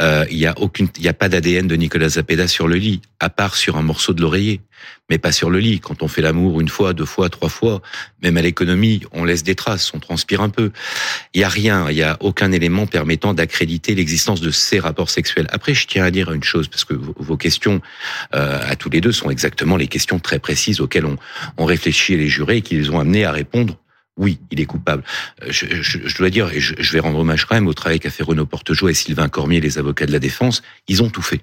Euh, 0.00 0.24
il 0.30 0.38
n'y 0.38 0.46
a 0.46 0.54
aucune, 0.58 0.88
il 0.98 1.06
a 1.06 1.12
pas 1.12 1.28
d'ADN 1.28 1.66
de 1.66 1.76
Nicolas 1.76 2.08
Zapeda 2.08 2.48
sur 2.48 2.68
le 2.68 2.76
lit, 2.76 3.02
à 3.20 3.28
part 3.28 3.54
sur 3.54 3.76
un 3.76 3.82
morceau 3.82 4.14
de 4.14 4.22
l'oreiller, 4.22 4.62
mais 5.10 5.18
pas 5.18 5.30
sur 5.30 5.50
le 5.50 5.58
lit. 5.58 5.80
Quand 5.80 6.02
on 6.02 6.08
fait 6.08 6.22
l'amour 6.22 6.62
une 6.62 6.70
fois, 6.70 6.94
deux 6.94 7.04
fois, 7.04 7.28
trois 7.28 7.50
fois, 7.50 7.82
même 8.22 8.38
à 8.38 8.42
l'économie, 8.42 9.02
on 9.12 9.24
laisse 9.24 9.42
des 9.42 9.54
traces, 9.54 9.92
on 9.92 9.98
transpire 9.98 10.40
un 10.40 10.48
peu. 10.48 10.72
Il 11.34 11.38
n'y 11.40 11.44
a 11.44 11.50
rien, 11.50 11.90
il 11.90 11.96
n'y 11.96 12.02
a 12.02 12.16
aucun 12.20 12.50
élément 12.50 12.86
permettant 12.86 13.34
d'accréditer 13.34 13.94
l'existence 13.94 14.40
de 14.40 14.50
ces 14.50 14.80
rapports 14.80 15.10
sexuels. 15.10 15.48
Après, 15.50 15.74
je 15.74 15.86
tiens 15.86 16.04
à 16.04 16.10
dire 16.10 16.32
une 16.32 16.44
chose 16.44 16.68
parce 16.68 16.86
que 16.86 16.94
vos 16.94 17.36
questions 17.36 17.82
euh, 18.34 18.58
à 18.62 18.74
tous 18.74 18.88
les 18.88 19.02
deux 19.02 19.12
sont 19.12 19.28
exactement 19.28 19.76
les 19.76 19.88
questions 19.88 20.18
très 20.18 20.38
précises 20.38 20.80
auxquelles 20.80 21.04
on, 21.04 21.18
on 21.58 21.66
réfléchit 21.66 22.16
les 22.16 22.28
jurés 22.28 22.56
et 22.56 22.62
qui 22.62 22.76
les 22.76 22.88
ont 22.88 22.98
amenés 22.98 23.26
à 23.26 23.32
répondre 23.32 23.76
oui, 24.18 24.38
il 24.50 24.60
est 24.60 24.66
coupable. 24.66 25.02
Euh, 25.42 25.46
je, 25.50 26.16
dois 26.18 26.30
dire, 26.30 26.50
et 26.52 26.60
je, 26.60 26.92
vais 26.92 27.00
rendre 27.00 27.18
hommage 27.18 27.46
quand 27.46 27.54
même 27.54 27.66
au 27.66 27.72
travail 27.72 27.98
qu'a 27.98 28.10
fait 28.10 28.22
Renaud 28.22 28.46
Portejoie 28.46 28.90
et 28.90 28.94
Sylvain 28.94 29.28
Cormier, 29.28 29.60
les 29.60 29.78
avocats 29.78 30.06
de 30.06 30.12
la 30.12 30.18
défense. 30.18 30.62
Ils 30.88 31.02
ont 31.02 31.08
tout 31.08 31.22
fait. 31.22 31.40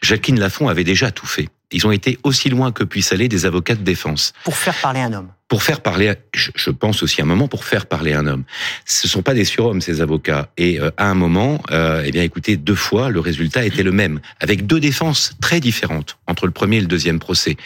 Jacqueline 0.00 0.40
Lafont 0.40 0.68
avait 0.68 0.84
déjà 0.84 1.10
tout 1.10 1.26
fait. 1.26 1.48
Ils 1.72 1.86
ont 1.86 1.92
été 1.92 2.18
aussi 2.22 2.50
loin 2.50 2.70
que 2.70 2.84
puissent 2.84 3.12
aller 3.12 3.28
des 3.28 3.46
avocats 3.46 3.74
de 3.74 3.82
défense. 3.82 4.32
Pour 4.44 4.56
faire 4.56 4.74
parler 4.74 5.00
un 5.00 5.12
homme. 5.12 5.28
Pour 5.48 5.62
faire 5.62 5.80
parler, 5.80 6.14
je 6.32 6.70
pense 6.70 7.02
aussi 7.02 7.20
à 7.20 7.24
un 7.24 7.26
moment, 7.26 7.48
pour 7.48 7.64
faire 7.64 7.86
parler 7.86 8.12
un 8.12 8.26
homme. 8.26 8.44
Ce 8.86 9.08
sont 9.08 9.22
pas 9.22 9.34
des 9.34 9.44
surhommes, 9.44 9.80
ces 9.80 10.00
avocats. 10.00 10.50
Et 10.56 10.80
euh, 10.80 10.90
à 10.96 11.10
un 11.10 11.14
moment, 11.14 11.62
euh, 11.70 12.02
eh 12.04 12.10
bien, 12.10 12.22
écoutez, 12.22 12.56
deux 12.56 12.74
fois, 12.74 13.10
le 13.10 13.20
résultat 13.20 13.64
était 13.64 13.82
le 13.82 13.92
même, 13.92 14.20
avec 14.40 14.66
deux 14.66 14.80
défenses 14.80 15.34
très 15.40 15.60
différentes 15.60 16.18
entre 16.26 16.46
le 16.46 16.52
premier 16.52 16.78
et 16.78 16.80
le 16.80 16.86
deuxième 16.86 17.18
procès. 17.18 17.56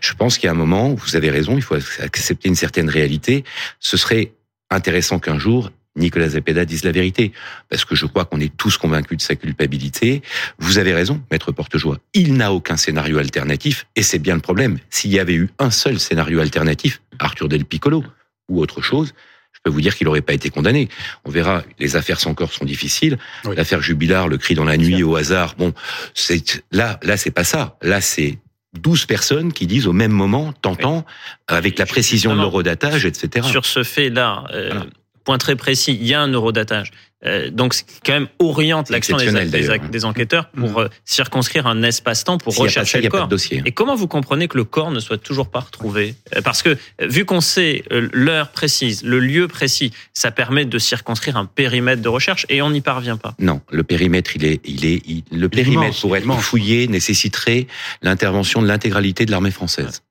Je 0.00 0.14
pense 0.14 0.38
qu'il 0.38 0.46
y 0.46 0.48
a 0.48 0.52
un 0.52 0.56
moment, 0.56 0.94
vous 0.94 1.16
avez 1.16 1.30
raison, 1.30 1.56
il 1.56 1.62
faut 1.62 1.76
accepter 2.00 2.48
une 2.48 2.54
certaine 2.54 2.88
réalité. 2.88 3.44
Ce 3.80 3.96
serait 3.96 4.32
intéressant 4.70 5.18
qu'un 5.18 5.38
jour, 5.38 5.70
Nicolas 5.96 6.30
Zepeda 6.30 6.64
dise 6.64 6.84
la 6.84 6.92
vérité, 6.92 7.32
parce 7.68 7.84
que 7.84 7.94
je 7.94 8.06
crois 8.06 8.24
qu'on 8.24 8.40
est 8.40 8.54
tous 8.56 8.78
convaincus 8.78 9.18
de 9.18 9.22
sa 9.22 9.36
culpabilité. 9.36 10.22
Vous 10.58 10.78
avez 10.78 10.92
raison, 10.92 11.22
maître 11.30 11.52
Portejoie, 11.52 11.98
il 12.14 12.34
n'a 12.34 12.52
aucun 12.52 12.76
scénario 12.76 13.18
alternatif, 13.18 13.86
et 13.94 14.02
c'est 14.02 14.18
bien 14.18 14.34
le 14.34 14.40
problème. 14.40 14.78
S'il 14.90 15.12
y 15.12 15.18
avait 15.18 15.34
eu 15.34 15.50
un 15.58 15.70
seul 15.70 16.00
scénario 16.00 16.40
alternatif, 16.40 17.00
Arthur 17.18 17.48
Del 17.48 17.64
Piccolo, 17.64 18.04
ou 18.48 18.60
autre 18.60 18.82
chose, 18.82 19.14
je 19.52 19.60
peux 19.62 19.70
vous 19.70 19.80
dire 19.80 19.96
qu'il 19.96 20.06
n'aurait 20.06 20.20
pas 20.20 20.34
été 20.34 20.50
condamné. 20.50 20.88
On 21.24 21.30
verra, 21.30 21.62
les 21.78 21.96
affaires 21.96 22.20
sans 22.20 22.34
corps 22.34 22.52
sont 22.52 22.64
difficiles. 22.64 23.18
L'affaire 23.56 23.80
Jubilard, 23.80 24.28
le 24.28 24.36
cri 24.36 24.54
dans 24.54 24.64
la 24.64 24.76
nuit 24.76 25.02
au 25.02 25.16
hasard, 25.16 25.54
bon, 25.56 25.72
c'est 26.12 26.62
là, 26.70 26.98
là 27.02 27.16
c'est 27.16 27.30
pas 27.30 27.44
ça. 27.44 27.78
Là 27.80 28.00
c'est 28.00 28.38
12 28.74 29.06
personnes 29.06 29.52
qui 29.52 29.66
disent 29.66 29.86
au 29.86 29.92
même 29.92 30.12
moment, 30.12 30.52
tentant, 30.52 31.06
avec 31.46 31.78
la 31.78 31.86
précision 31.86 32.34
de 32.34 32.40
l'eurodatage, 32.40 33.06
etc. 33.06 33.46
Sur 33.48 33.64
ce 33.64 33.84
fait-là, 33.84 34.44
euh, 34.52 34.80
point 35.24 35.38
très 35.38 35.56
précis, 35.56 35.96
il 36.00 36.06
y 36.06 36.14
a 36.14 36.20
un 36.20 36.28
eurodatage. 36.28 36.92
Euh, 37.26 37.50
donc, 37.50 37.72
ce 37.74 37.82
qui 37.82 38.00
quand 38.04 38.12
même 38.12 38.28
oriente 38.38 38.90
l'action 38.90 39.16
des, 39.16 39.46
des, 39.46 40.04
enquêteurs 40.04 40.50
pour 40.50 40.70
mm. 40.72 40.78
euh, 40.78 40.88
circonscrire 41.04 41.66
un 41.66 41.82
espace-temps 41.82 42.36
pour 42.38 42.54
rechercher 42.54 43.00
le 43.00 43.08
corps. 43.08 43.28
Dossier. 43.28 43.62
Et 43.64 43.72
comment 43.72 43.94
vous 43.94 44.08
comprenez 44.08 44.46
que 44.46 44.58
le 44.58 44.64
corps 44.64 44.90
ne 44.90 45.00
soit 45.00 45.16
toujours 45.16 45.48
pas 45.48 45.60
retrouvé? 45.60 46.16
Euh, 46.36 46.42
Parce 46.42 46.62
que 46.62 46.76
vu 47.00 47.24
qu'on 47.24 47.40
sait 47.40 47.84
l'heure 48.12 48.50
précise, 48.50 49.02
le 49.04 49.20
lieu 49.20 49.48
précis, 49.48 49.92
ça 50.12 50.30
permet 50.30 50.66
de 50.66 50.78
circonscrire 50.78 51.38
un 51.38 51.46
périmètre 51.46 52.02
de 52.02 52.08
recherche 52.08 52.44
et 52.50 52.60
on 52.60 52.70
n'y 52.70 52.82
parvient 52.82 53.16
pas. 53.16 53.34
Non, 53.38 53.62
le 53.70 53.84
périmètre, 53.84 54.36
il 54.36 54.44
est, 54.44 54.60
il 54.64 54.84
est, 54.84 55.02
le 55.32 55.48
périmètre 55.48 55.98
pour 56.00 56.14
être 56.16 56.30
fouillé 56.40 56.88
nécessiterait 56.88 57.66
l'intervention 58.02 58.60
de 58.60 58.68
l'intégralité 58.68 59.24
de 59.24 59.30
l'armée 59.30 59.50
française. 59.50 60.02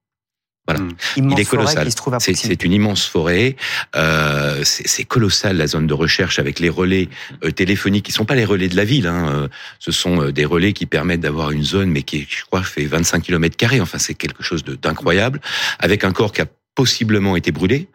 Voilà. 0.67 0.81
Hmm. 0.81 1.31
Il 1.31 1.39
est 1.39 1.45
colossal. 1.45 1.89
C'est 2.19 2.63
une 2.63 2.71
immense 2.71 3.05
forêt. 3.05 3.55
Euh, 3.95 4.61
c'est 4.63 5.03
colossal 5.03 5.57
la 5.57 5.67
zone 5.67 5.87
de 5.87 5.93
recherche 5.93 6.39
avec 6.39 6.59
les 6.59 6.69
relais 6.69 7.09
euh, 7.43 7.51
téléphoniques 7.51 8.05
qui 8.05 8.11
sont 8.11 8.25
pas 8.25 8.35
les 8.35 8.45
relais 8.45 8.69
de 8.69 8.75
la 8.75 8.85
ville. 8.85 9.07
Hein. 9.07 9.27
Euh, 9.33 9.47
ce 9.79 9.91
sont 9.91 10.21
euh, 10.21 10.31
des 10.31 10.45
relais 10.45 10.73
qui 10.73 10.85
permettent 10.85 11.21
d'avoir 11.21 11.51
une 11.51 11.63
zone, 11.63 11.89
mais 11.89 12.03
qui, 12.03 12.25
je 12.29 12.45
crois, 12.45 12.63
fait 12.63 12.85
25 12.85 13.23
km 13.23 13.57
carrés. 13.57 13.81
Enfin, 13.81 13.97
c'est 13.97 14.13
quelque 14.13 14.43
chose 14.43 14.63
d'incroyable. 14.63 15.41
Avec 15.79 16.05
un 16.05 16.11
corps 16.11 16.31
qui 16.31 16.41
a 16.41 16.45
possiblement 16.75 17.35
été 17.35 17.51
brûlé, 17.51 17.87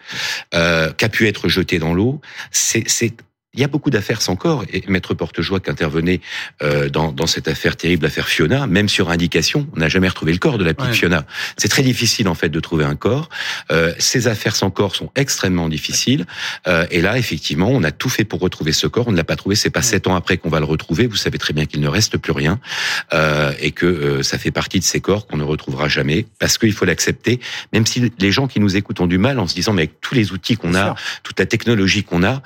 euh, 0.55 0.93
qui 0.93 1.05
a 1.05 1.09
pu 1.09 1.27
être 1.27 1.49
jeté 1.49 1.79
dans 1.79 1.95
l'eau. 1.95 2.21
C'est 2.51 2.85
il 3.59 3.63
y 3.63 3.65
a 3.65 3.69
beaucoup 3.69 3.91
d'affaires 3.91 4.23
sans 4.23 4.37
corps. 4.37 4.65
Et 4.73 4.85
Maître 4.87 5.15
Portejoie 5.15 5.59
qui 5.59 5.69
intervenait 5.69 6.21
euh, 6.63 6.89
dans, 6.89 7.11
dans, 7.11 7.27
cette 7.27 7.49
affaire 7.49 7.77
terrible, 7.77 8.05
l'affaire 8.05 8.29
Fiona, 8.29 8.69
même 8.69 8.89
sur 8.89 9.11
indication, 9.11 9.67
on 9.75 9.81
n'a 9.81 9.89
jamais 9.89 10.09
retrouvé 10.09 10.33
le 10.33 10.39
corps 10.39 10.59
de 10.59 10.65
la 10.65 10.75
petite 10.75 10.95
Fiona. 10.95 11.27
C'est 11.57 11.69
très 11.69 11.83
difficile 11.83 12.29
en 12.29 12.35
fait 12.35 12.49
de 12.51 12.61
trouver 12.61 12.85
un 12.85 12.95
corps. 12.95 13.29
Euh, 13.73 13.93
ces 13.99 14.29
affaires 14.29 14.55
sans 14.55 14.71
corps 14.71 14.95
sont 14.95 15.11
extrêmement 15.17 15.69
difficiles. 15.69 16.25
Euh, 16.69 16.87
et 16.93 17.01
là, 17.01 17.19
effectivement, 17.19 17.69
on 17.69 17.83
a 17.83 17.91
tout 17.91 18.09
fait 18.09 18.25
pour 18.25 18.39
retrouver 18.39 18.73
ce 18.73 18.87
corps. 18.87 19.09
On 19.09 19.13
ne 19.13 19.17
l'a 19.17 19.25
pas 19.25 19.37
trouvé. 19.37 19.57
C'est 19.57 19.71
pas 19.71 19.83
sept 19.83 20.07
ans 20.07 20.15
après 20.15 20.37
qu'on 20.37 20.51
va 20.51 20.61
le 20.61 20.65
retrouver. 20.65 21.09
Vous 21.09 21.17
savez 21.17 21.39
très 21.39 21.53
bien 21.53 21.67
qu'il 21.67 21.81
ne 21.81 21.89
reste 21.89 22.17
plus 22.17 22.33
rien 22.33 22.61
euh, 23.13 23.53
et 23.59 23.73
que 23.73 23.87
euh, 23.87 24.23
ça 24.23 24.39
fait 24.39 24.53
partie 24.53 24.79
de 24.79 24.85
ces 24.85 25.01
corps 25.01 25.27
qu'on 25.27 25.37
ne 25.37 25.45
retrouvera 25.45 25.89
jamais 25.89 26.27
parce 26.39 26.59
qu'il 26.59 26.73
faut 26.73 26.85
l'accepter. 26.85 27.41
Même 27.73 27.87
si 27.87 28.13
les 28.19 28.31
gens 28.31 28.47
qui 28.47 28.61
nous 28.61 28.77
écoutent 28.77 29.01
ont 29.01 29.07
du 29.07 29.19
mal 29.19 29.39
en 29.39 29.47
se 29.47 29.55
disant 29.55 29.73
mais 29.73 29.83
avec 29.83 30.01
tous 30.01 30.15
les 30.15 30.33
outils 30.33 30.57
qu'on 30.57 30.75
a, 30.75 30.95
toute 31.23 31.39
la 31.41 31.47
technologie 31.47 32.05
qu'on 32.05 32.23
a 32.23 32.43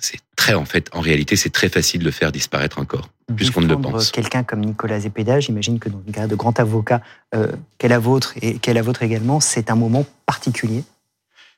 c'est 0.00 0.20
très, 0.36 0.54
en 0.54 0.64
fait, 0.64 0.88
en 0.92 1.00
réalité, 1.00 1.36
c'est 1.36 1.50
très 1.50 1.68
facile 1.68 2.02
de 2.02 2.10
faire 2.10 2.32
disparaître 2.32 2.78
un 2.78 2.84
corps, 2.84 3.08
puisqu'on 3.36 3.60
ne 3.60 3.66
le 3.66 3.80
pense. 3.80 4.10
Quelqu'un 4.10 4.42
comme 4.42 4.60
Nicolas 4.60 5.00
Zepeda, 5.00 5.40
j'imagine 5.40 5.78
que 5.78 5.88
dans 5.88 6.02
le 6.06 6.12
cas 6.12 6.26
de 6.26 6.34
grand 6.34 6.58
avocat 6.60 7.00
euh, 7.34 7.52
qu'est 7.78 7.88
la 7.88 7.98
vôtre 7.98 8.34
et 8.40 8.58
qu'est 8.58 8.74
la 8.74 8.82
vôtre 8.82 9.02
également, 9.02 9.40
c'est 9.40 9.70
un 9.70 9.76
moment 9.76 10.06
particulier. 10.26 10.84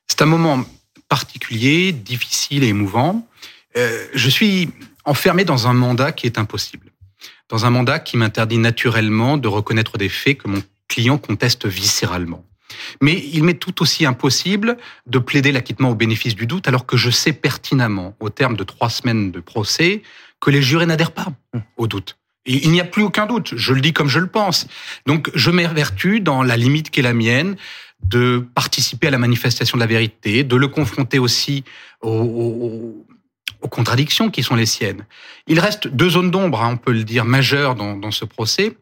C'est 0.06 0.22
un 0.22 0.26
moment 0.26 0.64
particulier, 1.08 1.92
difficile 1.92 2.64
et 2.64 2.68
émouvant. 2.68 3.26
Euh, 3.76 4.06
je 4.14 4.28
suis 4.28 4.70
enfermé 5.04 5.44
dans 5.44 5.68
un 5.68 5.72
mandat 5.72 6.12
qui 6.12 6.26
est 6.26 6.38
impossible, 6.38 6.90
dans 7.48 7.66
un 7.66 7.70
mandat 7.70 7.98
qui 7.98 8.16
m'interdit 8.16 8.58
naturellement 8.58 9.36
de 9.36 9.48
reconnaître 9.48 9.98
des 9.98 10.08
faits 10.08 10.38
que 10.38 10.48
mon 10.48 10.62
client 10.88 11.18
conteste 11.18 11.66
viscéralement. 11.66 12.44
Mais 13.00 13.22
il 13.32 13.44
m'est 13.44 13.54
tout 13.54 13.82
aussi 13.82 14.06
impossible 14.06 14.76
de 15.06 15.18
plaider 15.18 15.52
l'acquittement 15.52 15.90
au 15.90 15.94
bénéfice 15.94 16.34
du 16.34 16.46
doute 16.46 16.68
alors 16.68 16.86
que 16.86 16.96
je 16.96 17.10
sais 17.10 17.32
pertinemment, 17.32 18.14
au 18.20 18.30
terme 18.30 18.56
de 18.56 18.64
trois 18.64 18.90
semaines 18.90 19.30
de 19.30 19.40
procès, 19.40 20.02
que 20.40 20.50
les 20.50 20.62
jurés 20.62 20.86
n'adhèrent 20.86 21.12
pas 21.12 21.32
au 21.76 21.86
doute. 21.86 22.16
Il 22.46 22.70
n'y 22.70 22.80
a 22.80 22.84
plus 22.84 23.02
aucun 23.02 23.26
doute, 23.26 23.52
je 23.54 23.72
le 23.74 23.80
dis 23.80 23.92
comme 23.92 24.08
je 24.08 24.18
le 24.18 24.26
pense. 24.26 24.66
Donc 25.06 25.30
je 25.34 25.50
m'évertue 25.50 26.20
dans 26.20 26.42
la 26.42 26.56
limite 26.56 26.90
qui 26.90 27.00
est 27.00 27.02
la 27.02 27.12
mienne 27.12 27.56
de 28.02 28.46
participer 28.54 29.08
à 29.08 29.10
la 29.10 29.18
manifestation 29.18 29.76
de 29.76 29.80
la 29.80 29.86
vérité, 29.86 30.42
de 30.42 30.56
le 30.56 30.68
confronter 30.68 31.18
aussi 31.18 31.64
aux, 32.00 33.06
contradictions 33.70 34.30
qui 34.30 34.42
sont 34.42 34.54
les 34.56 34.64
siennes. 34.64 35.04
Il 35.46 35.60
reste 35.60 35.86
deux 35.86 36.08
zones 36.08 36.30
d'ombre, 36.30 36.62
hein, 36.62 36.70
on 36.72 36.76
peut 36.78 36.92
le 36.92 37.04
dire, 37.04 37.26
majeures 37.26 37.74
dans 37.74 38.10
ce 38.10 38.24
procès. 38.24 38.74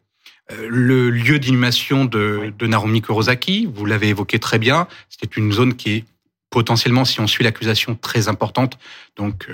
Euh, 0.53 0.67
le 0.69 1.11
lieu 1.11 1.39
d'inhumation 1.39 2.05
de, 2.05 2.53
de 2.57 2.67
Narumi 2.67 3.03
Kurosaki, 3.03 3.69
vous 3.73 3.85
l'avez 3.85 4.09
évoqué 4.09 4.39
très 4.39 4.59
bien, 4.59 4.89
c'était 5.09 5.37
une 5.37 5.53
zone 5.53 5.75
qui 5.75 5.91
est 5.91 6.05
potentiellement, 6.51 7.05
si 7.05 7.21
on 7.21 7.27
suit 7.27 7.45
l'accusation, 7.45 7.95
très 7.95 8.29
importante. 8.29 8.79
Donc, 9.17 9.49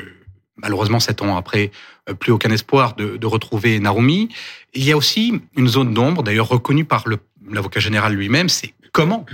malheureusement, 0.56 1.00
sept 1.00 1.22
ans 1.22 1.36
après, 1.36 1.72
plus 2.20 2.30
aucun 2.30 2.50
espoir 2.50 2.94
de, 2.94 3.16
de, 3.16 3.26
retrouver 3.26 3.80
Narumi. 3.80 4.28
Il 4.74 4.84
y 4.84 4.92
a 4.92 4.96
aussi 4.96 5.40
une 5.56 5.66
zone 5.66 5.92
d'ombre, 5.92 6.22
d'ailleurs 6.22 6.48
reconnue 6.48 6.84
par 6.84 7.04
l'avocat 7.50 7.80
général 7.80 8.14
lui-même, 8.14 8.48
c'est 8.48 8.74
comment 8.92 9.26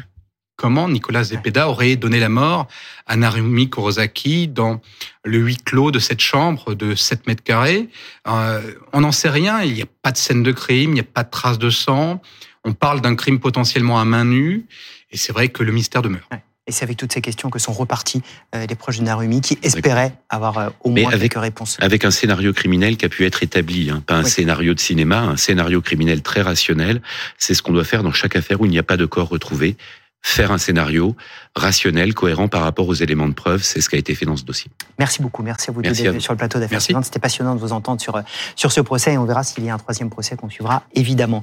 comment 0.61 0.91
Nicolas 0.91 1.25
Zepeda 1.25 1.71
aurait 1.71 1.97
donné 1.97 2.21
la 2.21 2.29
mort 2.29 2.69
à 3.07 3.17
Narumi 3.17 3.71
Kurosaki 3.71 4.47
dans 4.47 4.83
le 5.25 5.39
huis 5.39 5.57
clos 5.57 5.91
de 5.91 5.99
cette 5.99 6.21
chambre 6.21 6.75
de 6.75 6.95
7 6.95 7.27
mètres 7.27 7.43
carrés. 7.43 7.89
Euh, 8.29 8.61
on 8.93 9.01
n'en 9.01 9.11
sait 9.11 9.31
rien, 9.31 9.63
il 9.63 9.73
n'y 9.73 9.81
a 9.81 9.87
pas 10.03 10.13
de 10.13 10.19
scène 10.19 10.43
de 10.43 10.53
crime, 10.53 10.91
il 10.91 10.95
n'y 10.95 11.01
a 11.01 11.05
pas 11.05 11.25
de 11.25 11.31
traces 11.31 11.59
de 11.59 11.71
sang. 11.71 12.21
On 12.63 12.75
parle 12.75 13.01
d'un 13.01 13.17
crime 13.17 13.41
potentiellement 13.41 13.99
à 13.99 14.05
main 14.05 14.27
nue, 14.27 14.67
et 15.11 15.17
c'est 15.17 15.33
vrai 15.33 15.49
que 15.49 15.63
le 15.63 15.73
mystère 15.73 16.03
demeure. 16.03 16.29
Et 16.67 16.73
c'est 16.73 16.85
avec 16.85 16.99
toutes 16.99 17.13
ces 17.13 17.23
questions 17.23 17.49
que 17.49 17.59
sont 17.59 17.73
repartis 17.73 18.23
euh, 18.55 18.67
les 18.67 18.75
proches 18.75 18.99
de 18.99 19.05
Narumi 19.05 19.41
qui 19.41 19.59
espéraient 19.63 20.13
avoir 20.29 20.59
euh, 20.59 20.69
au 20.85 20.91
moins 20.91 21.11
avec, 21.11 21.33
quelques 21.33 21.43
réponses. 21.43 21.79
Avec 21.81 22.05
un 22.05 22.11
scénario 22.11 22.53
criminel 22.53 22.99
qui 22.99 23.07
a 23.07 23.09
pu 23.09 23.25
être 23.25 23.43
établi, 23.43 23.91
hein, 23.91 24.03
pas 24.07 24.17
un 24.17 24.25
scénario 24.25 24.75
de 24.75 24.79
cinéma, 24.79 25.21
un 25.23 25.39
scénario 25.39 25.81
criminel 25.81 26.21
très 26.21 26.43
rationnel. 26.43 27.01
C'est 27.39 27.55
ce 27.55 27.63
qu'on 27.63 27.73
doit 27.73 27.85
faire 27.85 28.03
dans 28.03 28.13
chaque 28.13 28.37
affaire 28.37 28.61
où 28.61 28.67
il 28.67 28.71
n'y 28.71 28.79
a 28.79 28.83
pas 28.83 28.99
de 28.99 29.07
corps 29.07 29.31
retrouvé 29.31 29.77
faire 30.23 30.53
un 30.53 30.59
scénario 30.59 31.17
rationnel, 31.57 32.15
cohérent 32.15 32.49
par 32.49 32.63
rapport 32.63 32.89
aux 32.89 32.95
éléments 32.95 33.29
de 33.29 33.35
preuve. 33.35 33.63
C'est 33.63 33.81
ce 33.81 33.89
qui 33.89 33.97
a 33.97 33.99
été 33.99 34.15
fait 34.15 34.27
dans 34.27 34.37
ce 34.37 34.45
dossier. 34.45 34.71
Merci 34.99 35.23
beaucoup. 35.23 35.43
Merci 35.43 35.71
à 35.71 35.73
vous 35.73 35.83
d'être 35.83 36.21
sur 36.21 36.33
le 36.33 36.37
plateau 36.37 36.59
d'affaires 36.59 36.81
C'était 36.81 37.19
passionnant 37.19 37.55
de 37.55 37.61
vous 37.61 37.73
entendre 37.73 38.01
sur, 38.01 38.21
sur 38.55 38.73
ce 38.73 38.81
procès 38.81 39.15
et 39.15 39.19
on 39.19 39.25
verra 39.25 39.43
s'il 39.43 39.65
y 39.65 39.71
a 39.71 39.75
un 39.75 39.79
troisième 39.79 40.11
procès 40.11 40.37
qu'on 40.37 40.51
suivra 40.51 40.85
évidemment. 40.95 41.43